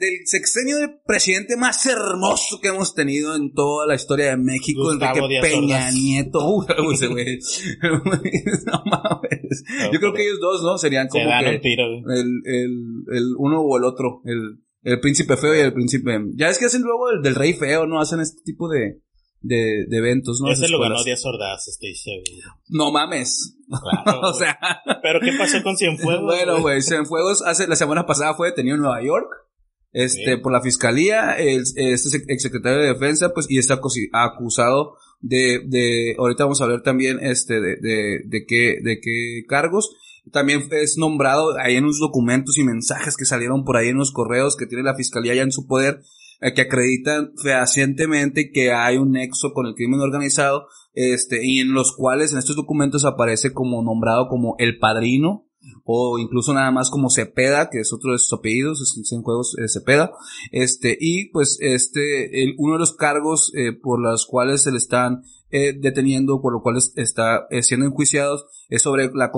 [0.00, 4.92] del sexenio de presidente más hermoso que hemos tenido en toda la historia de México,
[4.92, 6.66] Enrique Peña Nieto.
[6.92, 7.38] Ese güey.
[8.66, 9.64] no mames.
[9.92, 10.78] Yo creo que ellos dos, ¿no?
[10.78, 14.20] Serían como que el, el, el uno o el otro.
[14.24, 16.16] El, el príncipe feo y el príncipe.
[16.36, 18.00] Ya es que hacen luego el del rey feo, ¿no?
[18.00, 19.00] Hacen este tipo de
[19.40, 20.50] de, de eventos, ¿no?
[20.50, 22.56] Ese lo ganó Díaz Ordaz, estoy seguro.
[22.68, 23.56] No mames.
[23.68, 24.58] Claro, o sea.
[25.02, 26.22] Pero ¿qué pasó con Cienfuegos?
[26.36, 29.28] bueno, güey, Cienfuegos hace, la semana pasada fue detenido en Nueva York.
[29.92, 33.80] Este, por la fiscalía, el, este exsecretario de defensa, pues, y está
[34.12, 39.44] acusado de, de, ahorita vamos a ver también, este, de, de, de qué, de qué
[39.48, 39.96] cargos.
[40.32, 44.12] También es nombrado ahí en unos documentos y mensajes que salieron por ahí en los
[44.12, 46.02] correos que tiene la fiscalía ya en su poder
[46.54, 51.92] que acreditan fehacientemente que hay un nexo con el crimen organizado, este, y en los
[51.92, 55.46] cuales en estos documentos aparece como nombrado como el padrino,
[55.84, 59.56] o incluso nada más como Cepeda, que es otro de sus apellidos, es en juegos
[59.58, 60.12] eh, Cepeda,
[60.52, 65.22] este, y pues este, uno de los cargos eh, por los cuales se le están
[65.48, 69.30] deteniendo, por lo cual está siendo enjuiciados, es sobre la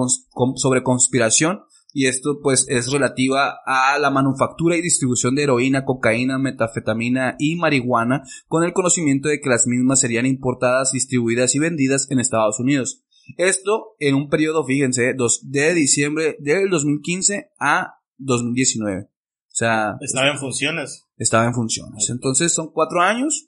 [0.57, 1.61] sobre conspiración
[1.93, 7.57] y esto pues es relativa a la manufactura y distribución de heroína, cocaína, metafetamina y
[7.57, 12.61] marihuana con el conocimiento de que las mismas serían importadas, distribuidas y vendidas en Estados
[12.61, 13.05] Unidos.
[13.37, 19.03] Esto en un periodo, fíjense, de diciembre del 2015 a 2019.
[19.03, 19.09] O
[19.49, 19.97] sea...
[20.01, 21.07] Estaba en funciones.
[21.17, 22.11] Estaba en funciones.
[22.11, 23.48] Entonces son cuatro años.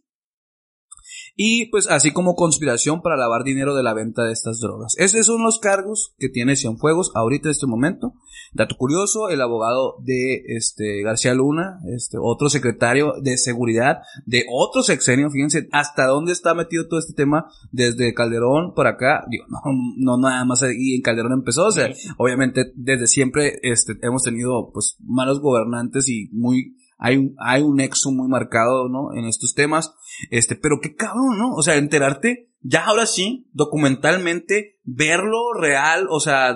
[1.43, 4.95] Y pues así como conspiración para lavar dinero de la venta de estas drogas.
[4.99, 8.13] Esos son los cargos que tiene Cienfuegos ahorita en este momento.
[8.53, 14.83] Dato curioso, el abogado de este García Luna, este otro secretario de seguridad de otro
[14.83, 19.61] sexenio, fíjense hasta dónde está metido todo este tema desde Calderón por acá, digo, no,
[19.97, 24.73] no nada más ahí en Calderón empezó, o sea, obviamente desde siempre este hemos tenido
[24.75, 29.15] pues malos gobernantes y muy hay un, hay un nexo muy marcado, ¿no?
[29.15, 29.95] En estos temas.
[30.31, 31.55] Este, pero qué cabrón, ¿no?
[31.55, 36.55] O sea, enterarte, ya ahora sí, documentalmente, verlo real, o sea,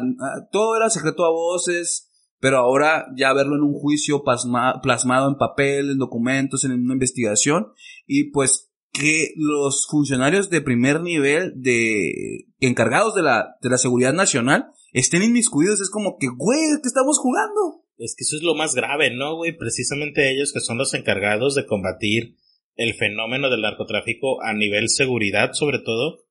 [0.53, 5.91] todo era secreto a voces, pero ahora ya verlo en un juicio plasmado en papel,
[5.91, 7.69] en documentos, en una investigación,
[8.07, 14.13] y pues que los funcionarios de primer nivel de encargados de la, de la seguridad
[14.13, 17.84] nacional estén inmiscuidos, es como que, güey, ¿qué estamos jugando?
[17.97, 19.57] Es que eso es lo más grave, ¿no, güey?
[19.57, 22.37] Precisamente ellos que son los encargados de combatir
[22.77, 26.25] el fenómeno del narcotráfico a nivel seguridad, sobre todo,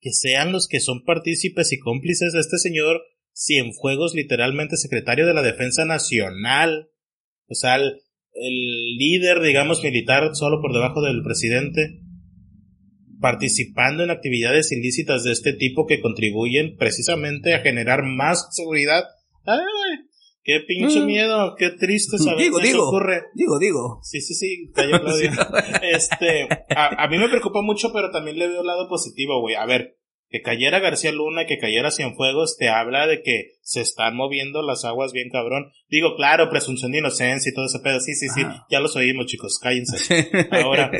[0.00, 3.02] que sean los que son partícipes y cómplices de este señor
[3.34, 6.90] Cienfuegos, literalmente secretario de la Defensa Nacional.
[7.48, 8.00] O sea, el,
[8.34, 12.00] el líder, digamos, militar solo por debajo del presidente,
[13.20, 19.04] participando en actividades ilícitas de este tipo que contribuyen precisamente a generar más seguridad.
[19.44, 19.58] Ay,
[20.48, 21.04] Qué pinche mm.
[21.04, 23.24] miedo, qué triste saber digo, digo, ocurre.
[23.34, 24.00] Digo, digo.
[24.02, 24.70] Sí, sí, sí,
[25.82, 29.56] este, a, a, mí me preocupa mucho, pero también le veo el lado positivo, güey.
[29.56, 29.98] A ver,
[30.30, 34.84] que cayera García Luna, que cayera Cienfuegos, te habla de que se están moviendo las
[34.84, 35.72] aguas bien cabrón.
[35.88, 37.98] Digo, claro, presunción de inocencia y todo ese pedo.
[38.00, 40.30] Sí, sí, sí, ya los oímos, chicos, cállense.
[40.50, 40.90] Ahora,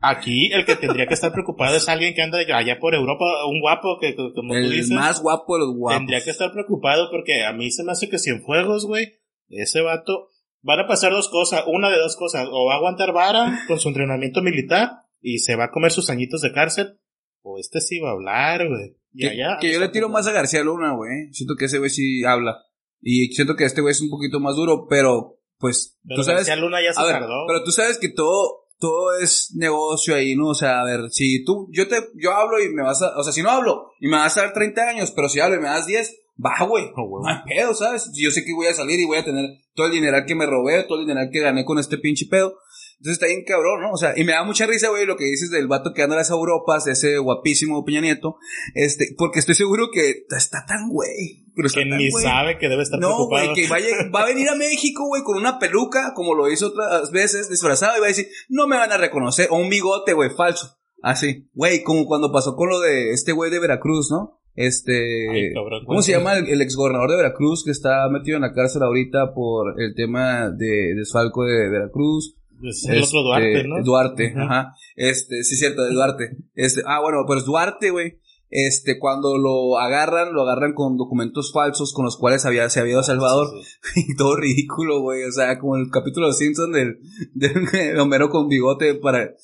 [0.00, 3.60] aquí el que tendría que estar preocupado es alguien que anda allá por Europa, un
[3.60, 4.90] guapo que, como el tú dices.
[4.90, 5.98] más guapo de los guapos.
[5.98, 9.12] Tendría que estar preocupado porque a mí se me hace que Cienfuegos, güey,
[9.48, 10.28] ese vato,
[10.60, 13.78] van a pasar dos cosas, una de dos cosas, o va a aguantar vara con
[13.78, 14.90] su entrenamiento militar
[15.20, 16.98] y se va a comer sus añitos de cárcel,
[17.42, 18.96] o este sí va a hablar, güey.
[19.14, 21.32] Que, que yo le tiro más a García Luna, güey.
[21.32, 22.56] Siento que ese güey sí habla.
[23.00, 26.46] Y siento que este güey es un poquito más duro, pero pues tú sabes.
[26.46, 27.44] García Luna ya se tardó.
[27.46, 30.48] Pero tú sabes que todo, todo es negocio ahí, ¿no?
[30.48, 33.22] O sea, a ver, si tú, yo te, yo hablo y me vas a, o
[33.22, 35.60] sea, si no hablo y me vas a dar 30 años, pero si hablo y
[35.60, 36.90] me das 10, va, güey.
[36.96, 38.10] no hay pedo, ¿sabes?
[38.14, 40.46] Yo sé que voy a salir y voy a tener todo el dinero que me
[40.46, 42.56] robé, todo el dinero que gané con este pinche pedo.
[43.02, 43.90] Entonces está bien cabrón, ¿no?
[43.90, 46.14] O sea, y me da mucha risa, güey, lo que dices del vato que anda
[46.14, 48.36] a las Europas, ese guapísimo Peña Nieto,
[48.76, 51.44] este, porque estoy seguro que está tan güey.
[51.74, 55.08] que ni sabe que debe estar no, güey, que vaya, va a venir a México,
[55.08, 58.68] güey, con una peluca, como lo hizo otras veces, disfrazado, y va a decir, no
[58.68, 60.78] me van a reconocer, o un bigote, güey, falso.
[61.02, 64.38] Así, güey, como cuando pasó con lo de este güey de Veracruz, ¿no?
[64.54, 65.52] Este,
[65.86, 69.34] ¿cómo se llama el, el exgobernador de Veracruz que está metido en la cárcel ahorita
[69.34, 72.36] por el tema de desfalco de Veracruz?
[72.62, 73.82] Es el otro Duarte, este, ¿no?
[73.82, 74.74] Duarte, ajá.
[74.96, 76.36] Este, sí, cierto, de Duarte.
[76.54, 78.22] Este, ah, bueno, pues Duarte, güey.
[78.54, 82.92] Este, cuando lo agarran, lo agarran con documentos falsos con los cuales había, se había
[82.92, 83.48] ido a Salvador.
[83.96, 85.24] Y todo ridículo, güey.
[85.24, 86.98] O sea, como el capítulo de Simpson del,
[87.32, 89.34] del Homero con bigote para,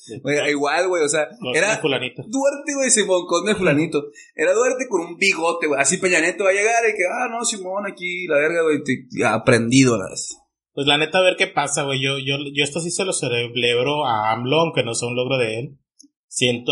[0.47, 1.03] igual, güey.
[1.03, 4.11] O sea, era Duarte, güey, Simón, con el fulanito.
[4.35, 5.81] Era Duarte con un bigote, güey.
[5.81, 8.83] Así Peñaneto va a llegar y que, ah, no, Simón, aquí, la verga, güey,
[9.25, 10.38] aprendido las.
[10.79, 12.01] Pues la neta, a ver qué pasa, güey.
[12.01, 15.37] Yo, yo, yo esto sí se lo celebro a AMLO, aunque no sea un logro
[15.37, 15.77] de él.
[16.29, 16.71] Siento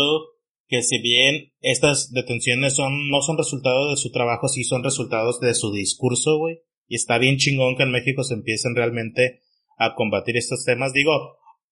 [0.66, 5.40] que si bien estas detenciones son, no son resultado de su trabajo, sí son resultados
[5.40, 6.60] de su discurso, güey.
[6.86, 9.42] Y está bien chingón que en México se empiecen realmente
[9.76, 10.94] a combatir estos temas.
[10.94, 11.12] Digo,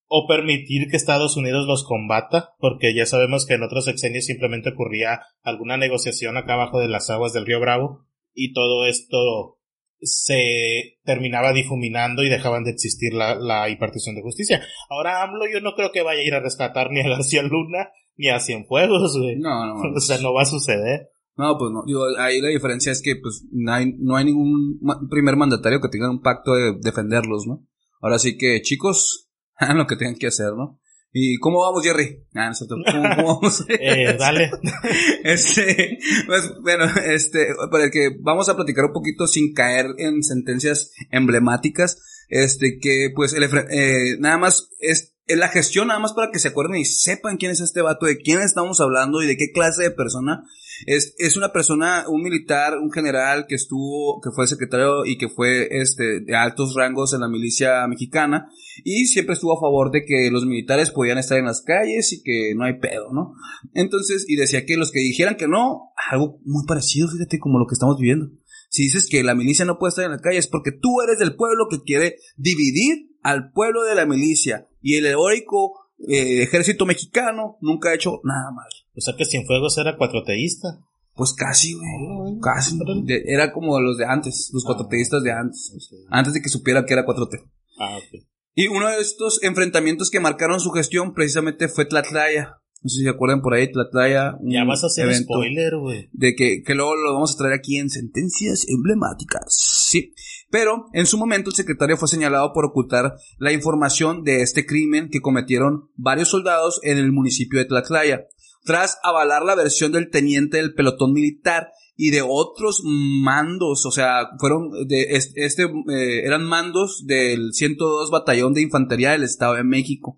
[0.05, 4.69] o permitir que Estados Unidos los combata, porque ya sabemos que en otros sexenios simplemente
[4.69, 9.56] ocurría alguna negociación acá abajo de las aguas del río Bravo y todo esto
[10.01, 14.61] se terminaba difuminando y dejaban de existir la, la impartición de justicia.
[14.89, 17.89] Ahora AMLO yo no creo que vaya a ir a rescatar ni a García Luna
[18.17, 19.37] ni a Cienfuegos, güey.
[19.37, 19.75] No, no.
[19.95, 21.09] o sea, no va a suceder.
[21.35, 21.83] No, pues no.
[21.85, 24.79] Digo, ahí la diferencia es que pues no hay, no hay ningún
[25.09, 27.65] primer mandatario que tenga un pacto de defenderlos, ¿no?
[28.01, 30.79] Ahora sí que, chicos, hagan lo que tengan que hacer, ¿no?
[31.13, 32.25] ¿Y cómo vamos, Jerry?
[32.33, 33.03] Ah, nosotros, ¿cómo,
[33.41, 33.65] vamos?
[33.69, 34.51] eh, dale.
[35.23, 40.23] este, pues, bueno, este, para el que vamos a platicar un poquito sin caer en
[40.23, 41.97] sentencias emblemáticas,
[42.29, 46.49] este, que pues, el, eh, nada más es la gestión, nada más para que se
[46.49, 49.83] acuerden y sepan quién es este vato, de quién estamos hablando y de qué clase
[49.83, 50.43] de persona
[50.85, 55.29] es, es una persona, un militar, un general que estuvo, que fue secretario y que
[55.29, 58.49] fue este, de altos rangos en la milicia mexicana
[58.83, 62.21] y siempre estuvo a favor de que los militares podían estar en las calles y
[62.21, 63.33] que no hay pedo, ¿no?
[63.73, 67.67] Entonces, y decía que los que dijeran que no, algo muy parecido, fíjate, como lo
[67.67, 68.29] que estamos viviendo.
[68.69, 71.19] Si dices que la milicia no puede estar en la calle es porque tú eres
[71.19, 76.85] del pueblo que quiere dividir al pueblo de la milicia y el heroico eh, ejército
[76.85, 78.67] mexicano, nunca ha hecho nada mal.
[78.97, 80.79] O sea que Cienfuegos era cuatroteísta.
[81.13, 82.39] Pues casi, güey.
[82.41, 82.77] Casi.
[83.25, 85.71] era como los de antes, los ah, cuatroteístas de antes.
[86.09, 87.43] Antes de que supiera que era 4T.
[87.79, 88.21] Ah, ok.
[88.53, 92.57] Y uno de estos enfrentamientos que marcaron su gestión precisamente fue Tlatlaya.
[92.83, 94.37] No sé si se acuerdan por ahí, Tlatlaya.
[94.43, 96.09] Ya vas a hacer spoiler, güey.
[96.11, 99.55] De que, que luego lo vamos a traer aquí en sentencias emblemáticas.
[99.89, 100.13] Sí.
[100.49, 105.09] Pero en su momento el secretario fue señalado por ocultar la información de este crimen
[105.11, 108.27] que cometieron varios soldados en el municipio de Tlatlaya,
[108.67, 114.29] tras avalar la versión del teniente del pelotón militar y de otros mandos, o sea,
[114.39, 120.17] fueron de este, eh, eran mandos del 102 Batallón de Infantería del Estado de México.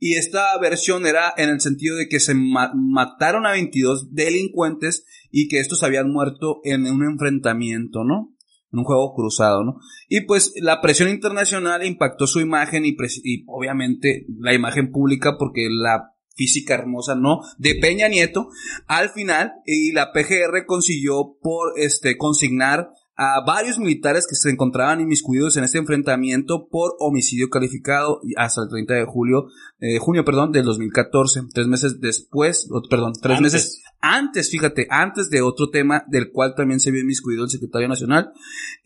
[0.00, 5.48] Y esta versión era en el sentido de que se mataron a 22 delincuentes y
[5.48, 8.34] que estos habían muerto en un enfrentamiento, ¿no?
[8.72, 9.76] En un juego cruzado, ¿no?
[10.08, 15.68] Y pues la presión internacional impactó su imagen y, y obviamente la imagen pública porque
[15.70, 18.48] la física hermosa, no, de Peña Nieto,
[18.86, 25.02] al final, y la PGR consiguió por este consignar a varios militares que se encontraban
[25.02, 29.48] inmiscuidos en este enfrentamiento por homicidio calificado hasta el 30 de julio,
[29.80, 35.42] eh, junio, perdón, del 2014, tres meses después, perdón, tres meses antes, fíjate, antes de
[35.42, 38.32] otro tema del cual también se vio inmiscuido el secretario nacional,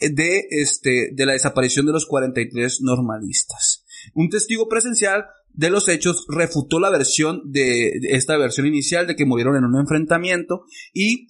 [0.00, 3.83] eh, de este, de la desaparición de los 43 normalistas.
[4.12, 9.24] Un testigo presencial de los hechos refutó la versión de, esta versión inicial de que
[9.24, 11.28] murieron en un enfrentamiento y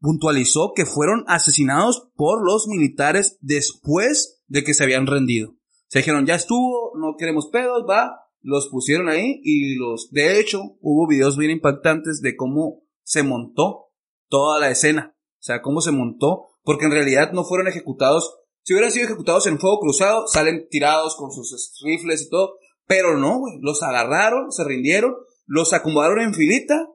[0.00, 5.56] puntualizó que fueron asesinados por los militares después de que se habían rendido.
[5.88, 10.60] Se dijeron, ya estuvo, no queremos pedos, va, los pusieron ahí y los, de hecho,
[10.80, 13.86] hubo videos bien impactantes de cómo se montó
[14.28, 15.16] toda la escena.
[15.16, 18.38] O sea, cómo se montó, porque en realidad no fueron ejecutados.
[18.64, 22.56] Si hubieran sido ejecutados en fuego cruzado, salen tirados con sus rifles y todo.
[22.86, 23.58] Pero no, güey.
[23.60, 25.14] Los agarraron, se rindieron,
[25.46, 26.88] los acomodaron en filita.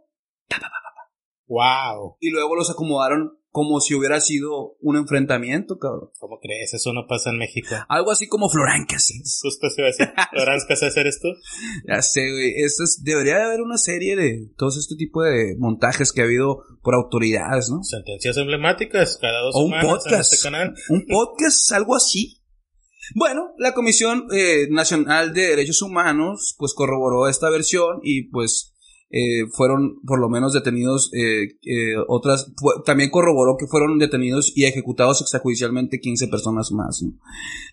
[1.48, 2.18] Wow.
[2.20, 6.12] Y luego los acomodaron como si hubiera sido un enfrentamiento, cabrón.
[6.18, 6.74] ¿Cómo crees?
[6.74, 7.76] Eso no pasa en México.
[7.90, 9.12] Algo así como Florancas.
[9.42, 11.28] Justo se iba a decir, ¿Florancas eres tú?
[11.86, 12.54] Ya sé, güey.
[12.64, 16.24] Esto es, debería de haber una serie de todos este tipo de montajes que ha
[16.24, 17.84] habido por autoridades, ¿no?
[17.84, 20.32] Sentencias emblemáticas cada dos o un podcast.
[20.32, 20.74] este canal.
[20.88, 22.42] Un podcast, algo así.
[23.14, 28.74] Bueno, la Comisión eh, Nacional de Derechos Humanos pues corroboró esta versión y pues
[29.12, 31.48] eh, fueron por lo menos detenidos eh,
[32.08, 32.52] otras,
[32.86, 37.04] también corroboró que fueron detenidos y ejecutados extrajudicialmente 15 personas más,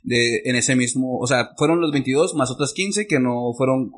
[0.03, 3.91] De, en ese mismo, o sea, fueron los 22 más otras 15 que no fueron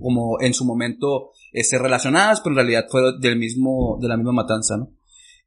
[0.00, 4.32] como en su momento este, relacionadas, pero en realidad fueron del mismo, de la misma
[4.32, 4.92] matanza, ¿no?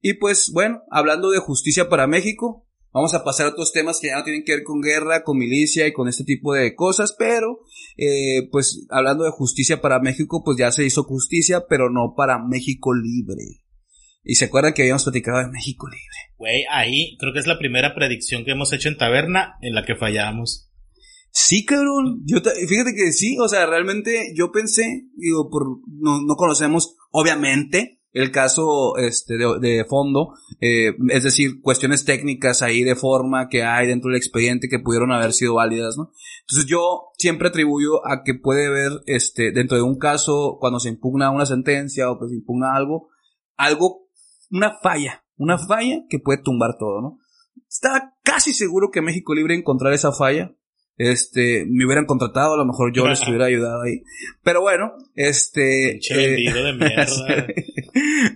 [0.02, 4.08] Y pues bueno, hablando de justicia para México, Vamos a pasar a otros temas que
[4.08, 7.14] ya no tienen que ver con guerra, con milicia y con este tipo de cosas,
[7.20, 7.60] pero
[7.98, 12.40] eh, pues hablando de justicia para México, pues ya se hizo justicia, pero no para
[12.40, 13.62] México libre.
[14.24, 16.34] Y se acuerdan que habíamos platicado de México libre.
[16.38, 19.86] Güey, ahí creo que es la primera predicción que hemos hecho en taberna en la
[19.86, 20.70] que fallamos.
[21.32, 22.24] Sí, cabrón.
[22.26, 28.00] Yo fíjate que sí, o sea, realmente yo pensé, digo, por no, no conocemos, obviamente,
[28.16, 33.88] el caso este, de, fondo, eh, es decir, cuestiones técnicas ahí de forma que hay
[33.88, 36.14] dentro del expediente que pudieron haber sido válidas, ¿no?
[36.48, 40.90] Entonces yo siempre atribuyo a que puede haber, este, dentro de un caso, cuando se
[40.90, 43.10] impugna una sentencia o que se impugna algo,
[43.58, 44.08] algo,
[44.52, 47.18] una falla, una falla que puede tumbar todo, ¿no?
[47.68, 50.56] Estaba casi seguro que México Libre encontrar esa falla,
[50.98, 54.04] este, me hubieran contratado, a lo mejor yo les hubiera ayudado ahí.
[54.44, 55.98] Pero bueno, este.
[55.98, 57.48] Eh, de mierda.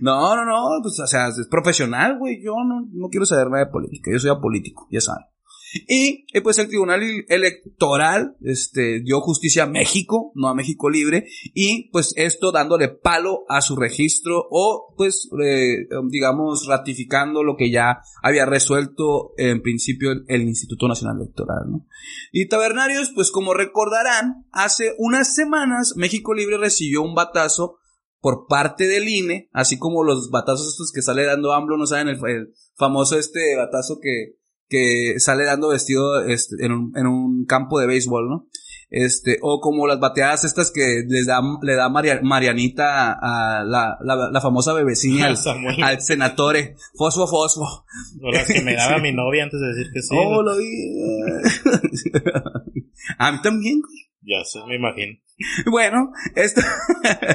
[0.00, 2.42] no, no, no, pues, o sea, es profesional, güey.
[2.42, 4.10] Yo no, no quiero saber nada de política.
[4.12, 5.26] Yo soy apolítico, ya saben.
[5.72, 11.26] Y eh, pues el Tribunal Electoral este, dio justicia a México, no a México Libre,
[11.54, 17.70] y pues esto dándole palo a su registro o pues eh, digamos ratificando lo que
[17.70, 21.70] ya había resuelto en principio el, Instituto Nacional Electoral.
[21.70, 21.86] ¿no?
[22.32, 27.76] Y Tabernarios, pues como recordarán, hace unas semanas México Libre recibió un batazo
[28.20, 32.08] por parte del INE, así como los batazos estos que sale dando AMLO, no saben,
[32.08, 34.39] el famoso este batazo que
[34.70, 38.46] que sale dando vestido este, en, un, en, un, campo de béisbol, ¿no?
[38.88, 44.40] Este, o como las bateadas estas que les da, le da Marianita a, la, la,
[44.40, 45.36] famosa bebecina al,
[45.82, 47.84] al, senatore, fosfo fosfo.
[48.22, 50.16] O las que me daba mi novia antes de decir que sí.
[50.16, 50.68] Oh, lo vi.
[53.18, 53.82] a mí también,
[54.22, 55.18] Ya sé, me imagino.
[55.70, 56.62] Bueno, este,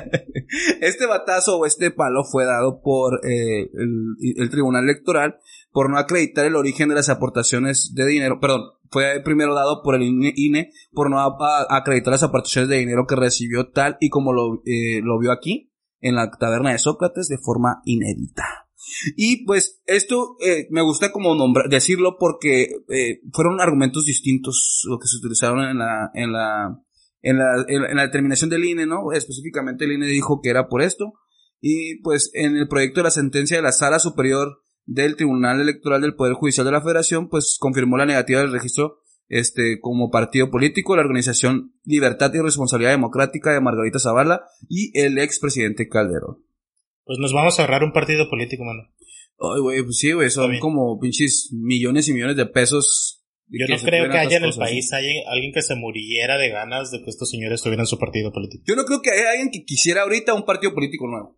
[0.82, 5.40] este batazo o este palo fue dado por eh, el, Tribunal Electoral
[5.72, 9.96] por no acreditar el origen de las aportaciones de dinero, perdón, fue primero dado por
[9.96, 11.20] el INE por no
[11.70, 15.72] acreditar las aportaciones de dinero que recibió tal y como lo, eh, lo vio aquí
[16.00, 18.68] en la taberna de Sócrates de forma inédita.
[19.18, 22.70] Y pues esto eh, me gusta como nombrar, decirlo porque
[23.34, 26.85] fueron argumentos distintos lo que se utilizaron en la, en la,
[27.26, 29.12] en la, en la determinación del INE, ¿no?
[29.12, 31.14] Específicamente el INE dijo que era por esto.
[31.60, 36.02] Y pues en el proyecto de la sentencia de la Sala Superior del Tribunal Electoral
[36.02, 40.52] del Poder Judicial de la Federación, pues confirmó la negativa del registro este, como partido
[40.52, 46.44] político, la organización Libertad y Responsabilidad Democrática de Margarita Zavala y el expresidente Calderón.
[47.06, 48.84] Pues nos vamos a ahorrar un partido político, mano.
[49.40, 53.25] Ay, güey, pues sí, güey, son como pinches millones y millones de pesos.
[53.48, 57.04] Yo no creo que haya en el país alguien que se muriera de ganas de
[57.04, 58.64] que estos señores tuvieran su partido político.
[58.66, 61.38] Yo no creo que haya alguien que quisiera ahorita un partido político nuevo.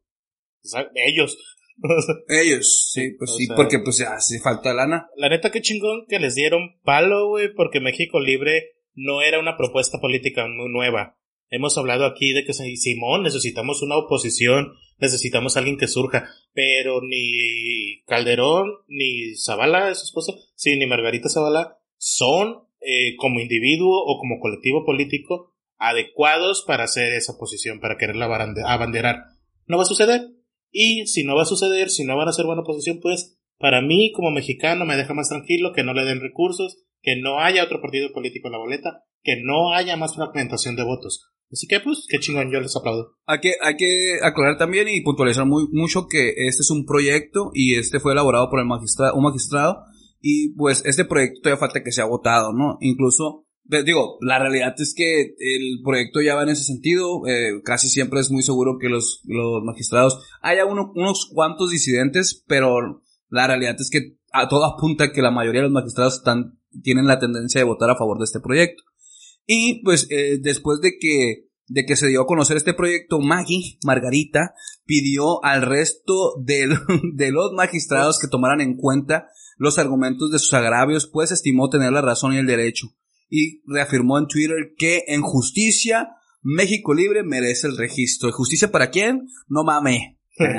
[0.96, 1.38] ellos.
[2.28, 5.10] ellos, sí, pues sí, porque pues ya hace falta lana.
[5.16, 9.58] La neta, qué chingón que les dieron palo, güey, porque México Libre no era una
[9.58, 11.20] propuesta política muy nueva.
[11.50, 18.02] Hemos hablado aquí de que Simón necesitamos una oposición, necesitamos alguien que surja, pero ni
[18.08, 24.40] Calderón, ni Zavala, su esposa, sí, ni Margarita Zavala son eh, como individuo o como
[24.40, 29.24] colectivo político adecuados para hacer esa posición, para quererla abanderar.
[29.66, 30.22] No va a suceder.
[30.72, 33.82] Y si no va a suceder, si no van a ser buena oposición, pues para
[33.82, 37.64] mí como mexicano me deja más tranquilo que no le den recursos, que no haya
[37.64, 41.32] otro partido político en la boleta, que no haya más fragmentación de votos.
[41.52, 43.16] Así que, pues, qué chingón, yo les aplaudo.
[43.26, 47.76] Hay que, hay que aclarar también y puntualizar mucho que este es un proyecto y
[47.76, 49.86] este fue elaborado por el magistrado, un magistrado
[50.22, 52.78] y pues este proyecto todavía falta que sea votado, ¿no?
[52.82, 57.88] Incluso, digo, la realidad es que el proyecto ya va en ese sentido, eh, casi
[57.88, 63.76] siempre es muy seguro que los, los magistrados, haya unos cuantos disidentes, pero la realidad
[63.80, 67.60] es que a todo apunta que la mayoría de los magistrados están, tienen la tendencia
[67.60, 68.84] de votar a favor de este proyecto.
[69.46, 73.78] Y pues eh, después de que, de que se dio a conocer este proyecto, Maggie,
[73.84, 74.54] Margarita,
[74.86, 76.68] pidió al resto de,
[77.14, 79.28] de los magistrados que tomaran en cuenta
[79.58, 82.88] los argumentos de sus agravios, pues estimó tener la razón y el derecho.
[83.30, 86.10] Y reafirmó en Twitter que en justicia,
[86.42, 88.30] México Libre merece el registro.
[88.30, 89.28] ¿Y justicia para quién?
[89.48, 90.20] No mame.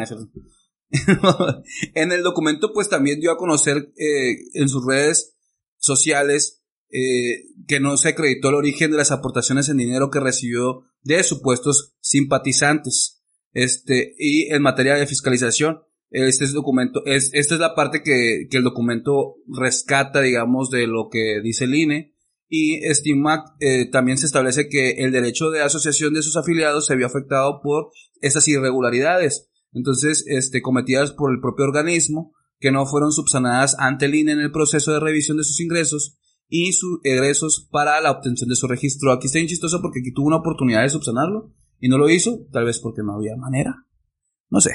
[1.95, 5.37] en el documento, pues también dio a conocer eh, en sus redes
[5.77, 10.85] sociales eh, que no se acreditó el origen de las aportaciones en dinero que recibió
[11.03, 13.23] de supuestos simpatizantes.
[13.53, 18.47] Este, y en materia de fiscalización, este es documento, es, esta es la parte que,
[18.51, 22.15] que el documento rescata, digamos, de lo que dice el INE.
[22.51, 26.97] Y estima, eh, también se establece que el derecho de asociación de sus afiliados se
[26.97, 27.91] vio afectado por
[28.23, 29.51] estas irregularidades.
[29.73, 34.41] Entonces, este, cometidas por el propio organismo, que no fueron subsanadas ante el INE en
[34.41, 38.67] el proceso de revisión de sus ingresos y sus egresos para la obtención de su
[38.67, 39.13] registro.
[39.13, 42.47] Aquí está bien chistoso porque aquí tuvo una oportunidad de subsanarlo y no lo hizo,
[42.51, 43.88] tal vez porque no había manera.
[44.51, 44.71] No sé.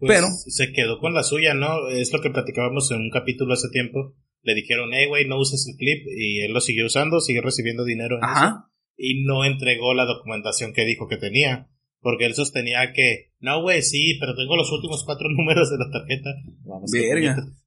[0.00, 0.26] Pues, pero.
[0.46, 1.88] Se quedó con la suya, ¿no?
[1.88, 4.14] Es lo que platicábamos en un capítulo hace tiempo.
[4.42, 6.06] Le dijeron, hey, güey, no uses el clip.
[6.16, 8.70] Y él lo siguió usando, sigue recibiendo dinero en Ajá.
[8.96, 11.68] y no entregó la documentación que dijo que tenía.
[12.00, 15.90] Porque él sostenía que, no, güey, sí, pero tengo los últimos cuatro números de la
[15.90, 16.30] tarjeta.
[16.64, 16.90] Vamos,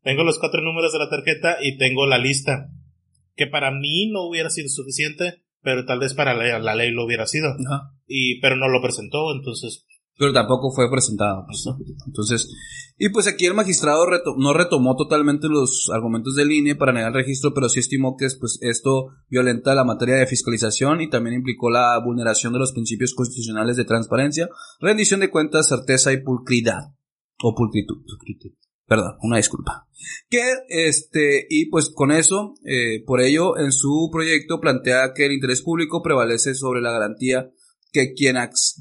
[0.04, 2.70] Tengo los cuatro números de la tarjeta y tengo la lista
[3.38, 7.26] que para mí no hubiera sido suficiente, pero tal vez para la, ley lo hubiera
[7.28, 7.56] sido.
[8.08, 9.86] Y, pero no lo presentó, entonces.
[10.18, 11.46] Pero tampoco fue presentado.
[11.46, 11.66] Pues,
[12.08, 12.50] entonces,
[12.98, 14.06] y pues aquí el magistrado
[14.38, 18.28] no retomó totalmente los argumentos de línea para negar el registro, pero sí estimó que
[18.40, 23.14] pues, esto violenta la materia de fiscalización y también implicó la vulneración de los principios
[23.14, 24.50] constitucionales de transparencia,
[24.80, 26.94] rendición de cuentas, certeza y pulcridad.
[27.44, 27.98] O pulcritud.
[28.88, 29.86] Perdón, una disculpa.
[30.30, 35.34] Que, este, y pues con eso, eh, por ello, en su proyecto plantea que el
[35.34, 37.52] interés público prevalece sobre la garantía
[37.98, 38.38] que quien,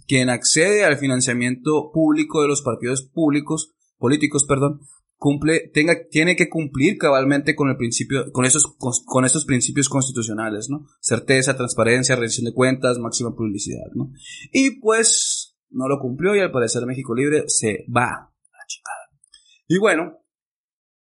[0.06, 4.80] quien accede al financiamiento público de los partidos públicos, políticos, perdón,
[5.16, 10.86] cumple, tenga, tiene que cumplir cabalmente con el principio, con esos, con, principios constitucionales, ¿no?
[11.00, 14.12] Certeza, transparencia, rendición de cuentas, máxima publicidad, ¿no?
[14.52, 19.10] Y pues, no lo cumplió y al parecer México Libre se va la chingada.
[19.66, 20.18] Y bueno,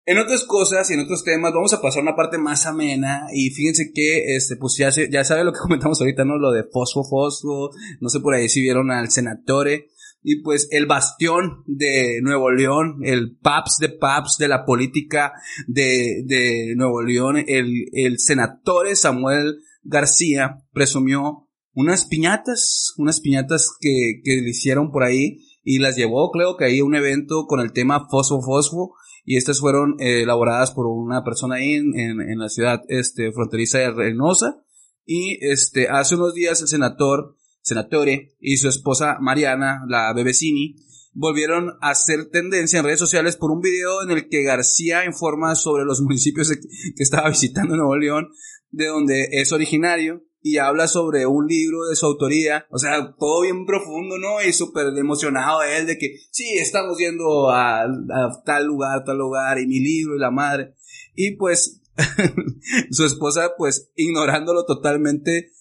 [0.05, 3.27] en otras cosas y en otros temas vamos a pasar a una parte más amena
[3.33, 6.37] y fíjense que este pues ya se, ya sabe lo que comentamos ahorita, ¿no?
[6.37, 9.87] Lo de Fosfo Fosfo, no sé por ahí si vieron al Senatore
[10.21, 15.33] y pues el bastión de Nuevo León, el paps de paps de la política
[15.67, 24.21] de, de Nuevo León, el, el Senatore Samuel García presumió unas piñatas, unas piñatas que,
[24.23, 27.73] que le hicieron por ahí y las llevó, creo que ahí un evento con el
[27.73, 28.93] tema Fosfo Fosfo
[29.25, 33.79] y estas fueron eh, elaboradas por una persona ahí en, en, la ciudad este, fronteriza
[33.79, 34.63] de Reynosa.
[35.05, 40.75] Y este, hace unos días el senador, senatore y su esposa Mariana, la Bebecini,
[41.13, 45.55] volvieron a hacer tendencia en redes sociales por un video en el que García informa
[45.55, 48.29] sobre los municipios que estaba visitando en Nuevo León,
[48.71, 53.41] de donde es originario, y habla sobre un libro de su autoría, o sea, todo
[53.41, 54.41] bien profundo, ¿no?
[54.45, 59.57] Y súper emocionado él de que, sí, estamos yendo a, a, tal lugar, tal lugar,
[59.59, 60.75] y mi libro y la madre.
[61.15, 61.81] Y pues,
[62.91, 65.51] su esposa, pues, ignorándolo totalmente,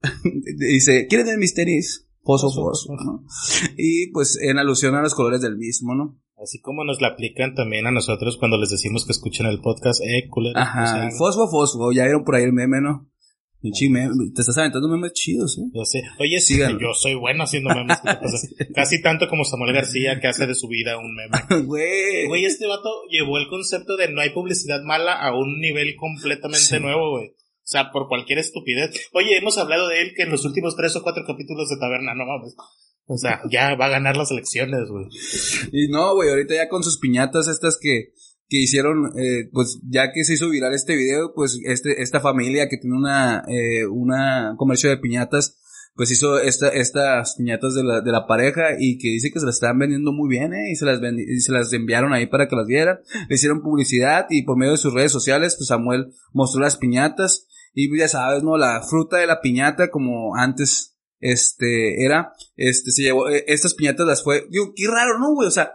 [0.56, 2.06] dice, ¿quieren el misteris?
[2.22, 3.24] Foso, foso, ¿no?
[3.76, 6.16] Y pues, en alusión a los colores del mismo, ¿no?
[6.40, 10.00] Así como nos la aplican también a nosotros cuando les decimos que escuchen el podcast,
[10.04, 10.56] eh, culero.
[10.56, 13.07] Ajá, fosfo, fosfo, ya vieron por ahí el meme, ¿no?
[13.60, 15.68] Te estás aventando memes chidos, ¿eh?
[15.74, 16.02] Yo sé.
[16.20, 17.98] Oye, sí, yo soy bueno haciendo memes.
[18.74, 21.64] Casi tanto como Samuel García, que hace de su vida un meme.
[21.66, 22.28] Güey.
[22.28, 26.78] Güey, este vato llevó el concepto de no hay publicidad mala a un nivel completamente
[26.78, 27.28] nuevo, güey.
[27.28, 29.08] O sea, por cualquier estupidez.
[29.12, 32.14] Oye, hemos hablado de él que en los últimos tres o cuatro capítulos de Taberna,
[32.14, 32.54] no mames.
[33.06, 35.06] O sea, ya va a ganar las elecciones, güey.
[35.72, 38.12] Y no, güey, ahorita ya con sus piñatas estas que
[38.48, 42.68] que hicieron, eh, pues ya que se hizo viral este video, pues este, esta familia
[42.68, 45.58] que tiene una, eh, una comercio de piñatas,
[45.94, 49.46] pues hizo esta, estas piñatas de la, de la pareja y que dice que se
[49.46, 50.70] las están vendiendo muy bien, ¿eh?
[50.70, 53.00] Y se las, y se las enviaron ahí para que las vieran.
[53.28, 57.48] Le hicieron publicidad y por medio de sus redes sociales, pues Samuel mostró las piñatas
[57.74, 58.56] y pues ya sabes, ¿no?
[58.56, 64.06] La fruta de la piñata como antes, este, era, este, se llevó, eh, estas piñatas
[64.06, 65.48] las fue, digo, qué raro, ¿no, güey?
[65.48, 65.72] O sea,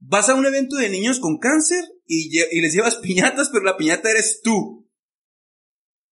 [0.00, 3.76] vas a un evento de niños con cáncer y, y les llevas piñatas, pero la
[3.76, 4.86] piñata eres tú.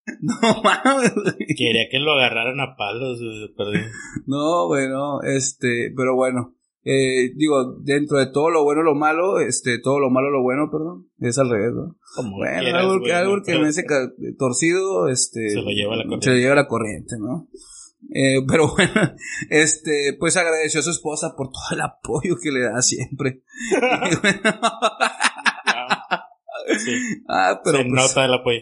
[0.21, 1.13] No mames.
[1.57, 3.19] Quería que lo agarraran a palos,
[3.57, 3.81] perdí.
[4.27, 6.55] No, bueno, este, pero bueno.
[6.87, 10.71] Eh, digo, dentro de todo lo bueno, lo malo, este, todo lo malo, lo bueno,
[10.71, 11.97] perdón, es al revés, ¿no?
[12.15, 13.87] Como bueno, algo, que, algo que me hace
[14.39, 16.25] torcido, este, se lo lleva la corriente.
[16.27, 17.49] Se lo lleva la corriente, ¿no?
[18.15, 18.93] Eh, pero bueno,
[19.49, 23.45] este, pues agradeció a su esposa por todo el apoyo que le da siempre.
[27.29, 28.61] Ah, pero Se pues nota el apoyo.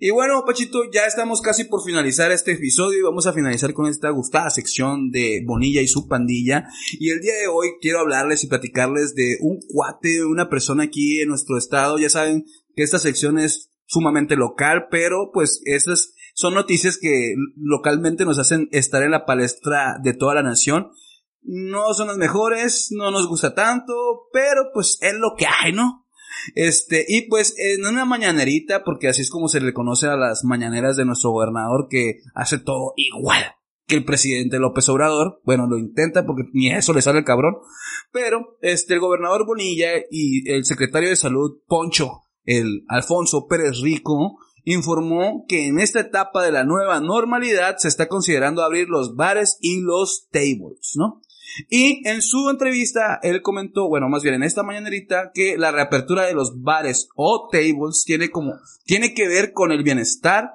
[0.00, 3.86] Y bueno, Pachito, ya estamos casi por finalizar este episodio y vamos a finalizar con
[3.86, 6.66] esta gustada sección de Bonilla y su pandilla.
[6.98, 11.20] Y el día de hoy quiero hablarles y platicarles de un cuate, una persona aquí
[11.20, 11.98] en nuestro estado.
[11.98, 18.24] Ya saben que esta sección es sumamente local, pero pues estas son noticias que localmente
[18.24, 20.90] nos hacen estar en la palestra de toda la nación.
[21.42, 23.92] No son las mejores, no nos gusta tanto,
[24.32, 26.03] pero pues es lo que hay, ¿no?
[26.54, 30.44] Este, y pues en una mañanerita, porque así es como se le conoce a las
[30.44, 33.42] mañaneras de nuestro gobernador, que hace todo igual
[33.86, 35.40] que el presidente López Obrador.
[35.44, 37.56] Bueno, lo intenta porque ni eso le sale el cabrón.
[38.12, 44.38] Pero, este, el gobernador Bonilla y el secretario de salud, Poncho, el Alfonso Pérez Rico,
[44.64, 49.58] informó que en esta etapa de la nueva normalidad se está considerando abrir los bares
[49.60, 51.20] y los tables, ¿no?
[51.68, 56.24] Y en su entrevista él comentó, bueno, más bien en esta mañanerita, que la reapertura
[56.24, 60.50] de los bares o tables tiene como, tiene que ver con el bienestar,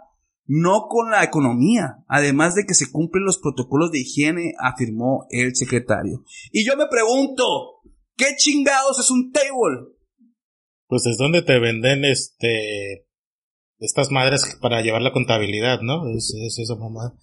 [0.45, 5.55] no con la economía, además de que se cumplen los protocolos de higiene, afirmó el
[5.55, 6.23] secretario.
[6.51, 7.81] Y yo me pregunto,
[8.17, 9.93] ¿qué chingados es un table?
[10.87, 13.05] Pues es donde te venden este
[13.79, 16.09] estas madres para llevar la contabilidad, ¿no?
[16.09, 17.13] Es, es esa mamá.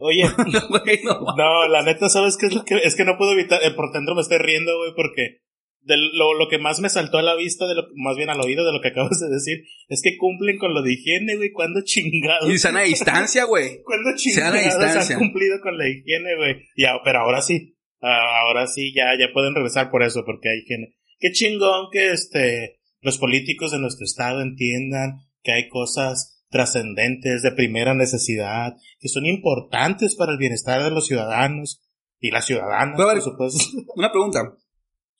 [0.00, 0.24] Oye,
[1.36, 3.92] no, la neta, ¿sabes qué es lo que, es que no puedo evitar, el por
[3.92, 5.42] dentro me estoy riendo, güey, porque
[5.84, 8.40] de lo, lo que más me saltó a la vista, de lo, más bien al
[8.40, 11.52] oído de lo que acabas de decir, es que cumplen con lo de higiene, güey,
[11.52, 12.50] cuando chingados.
[12.50, 13.82] Y sana distancia, güey.
[13.84, 16.62] cuando chingados han cumplido con la higiene, güey.
[16.76, 20.94] Ya, pero ahora sí, ahora sí, ya, ya pueden regresar por eso, porque hay higiene.
[21.18, 27.50] Qué chingón que este, los políticos de nuestro estado entiendan que hay cosas trascendentes de
[27.50, 31.82] primera necesidad, que son importantes para el bienestar de los ciudadanos
[32.20, 33.58] y las ciudadanas, por supuesto.
[33.96, 34.54] Una pregunta.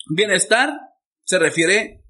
[0.09, 0.79] Bienestar
[1.25, 2.05] se refiere,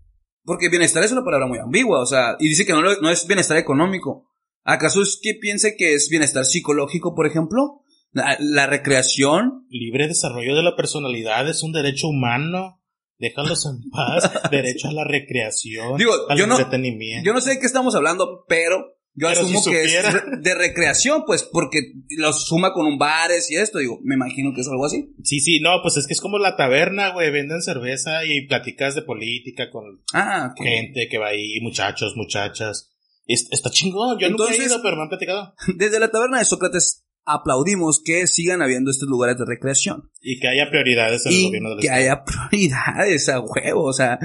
[0.44, 3.26] porque bienestar es una palabra muy ambigua, o sea, y dice que no, no es
[3.26, 4.28] bienestar económico.
[4.62, 7.80] ¿Acaso es que piense que es bienestar psicológico, por ejemplo?
[8.12, 9.66] La, la, recreación.
[9.70, 12.82] Libre desarrollo de la personalidad es un derecho humano.
[13.18, 14.30] Déjalos en paz.
[14.50, 15.96] Derecho a la recreación.
[15.96, 19.92] Digo, yo no, yo no sé de qué estamos hablando, pero yo asumo que es
[20.40, 24.62] de recreación, pues, porque lo suma con un bares y esto, digo, me imagino que
[24.62, 25.14] es algo así.
[25.22, 28.94] Sí, sí, no, pues es que es como la taberna, güey, venden cerveza y platicas
[28.96, 32.92] de política con ah, gente que va ahí, muchachos, muchachas.
[33.26, 35.54] está chingón, yo nunca he ido, pero me han platicado.
[35.76, 40.10] Desde la taberna de Sócrates aplaudimos que sigan habiendo estos lugares de recreación.
[40.20, 43.84] Y que haya prioridades en el gobierno del Que haya prioridades a huevo.
[43.84, 44.18] O sea,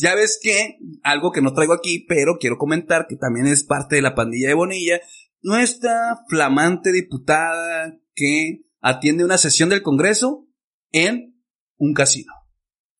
[0.00, 3.96] ya ves que algo que no traigo aquí, pero quiero comentar que también es parte
[3.96, 5.00] de la pandilla de Bonilla,
[5.42, 10.46] nuestra flamante diputada que atiende una sesión del Congreso
[10.92, 11.36] en
[11.76, 12.32] un casino.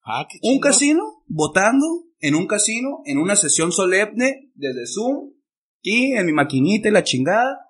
[0.04, 1.86] Ah, qué Un casino, votando
[2.20, 5.32] en un casino, en una sesión solemne desde Zoom,
[5.80, 7.67] y en mi maquinita y la chingada.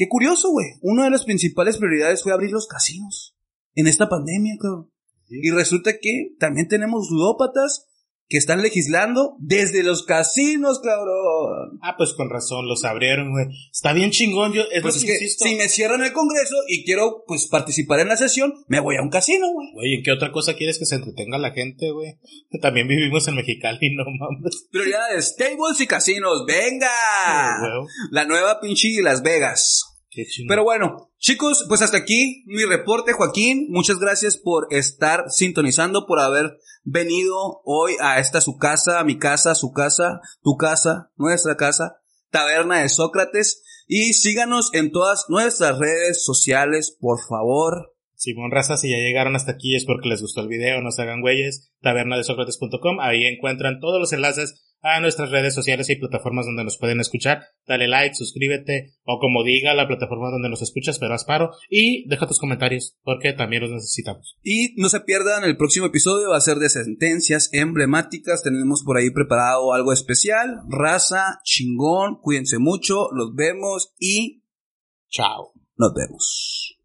[0.00, 0.66] Qué curioso, güey.
[0.80, 3.36] Una de las principales prioridades fue abrir los casinos
[3.74, 4.90] en esta pandemia, cabrón.
[5.28, 7.86] Y resulta que también tenemos ludópatas
[8.26, 11.78] que están legislando desde los casinos, cabrón.
[11.82, 13.48] Ah, pues con razón, los abrieron, güey.
[13.70, 17.46] Está bien chingón, yo es pues que si me cierran el congreso y quiero, pues,
[17.48, 19.68] participar en la sesión, me voy a un casino, güey.
[19.76, 22.16] Oye, ¿en qué otra cosa quieres que se entretenga la gente, güey?
[22.62, 24.66] También vivimos en Mexicali, no mames.
[24.70, 26.88] Prioridades, tables y casinos, venga.
[28.12, 29.89] la nueva pinche Las Vegas.
[30.48, 33.66] Pero bueno, chicos, pues hasta aquí mi reporte, Joaquín.
[33.70, 39.54] Muchas gracias por estar sintonizando, por haber venido hoy a esta su casa, mi casa,
[39.54, 42.00] su casa, tu casa, nuestra casa,
[42.30, 43.62] Taberna de Sócrates.
[43.86, 47.94] Y síganos en todas nuestras redes sociales, por favor.
[48.14, 51.02] Simón Raza, si ya llegaron hasta aquí es porque les gustó el video, no se
[51.02, 56.64] hagan güeyes, tabernadesocrates.com, ahí encuentran todos los enlaces a nuestras redes sociales y plataformas donde
[56.64, 57.42] nos pueden escuchar.
[57.66, 62.26] Dale like, suscríbete o como diga la plataforma donde nos escuchas, pero asparo y deja
[62.26, 64.36] tus comentarios porque también los necesitamos.
[64.42, 68.42] Y no se pierdan, el próximo episodio va a ser de sentencias emblemáticas.
[68.42, 70.60] Tenemos por ahí preparado algo especial.
[70.68, 74.42] Raza, chingón, cuídense mucho, los vemos y
[75.10, 75.52] chao.
[75.76, 76.76] Nos vemos.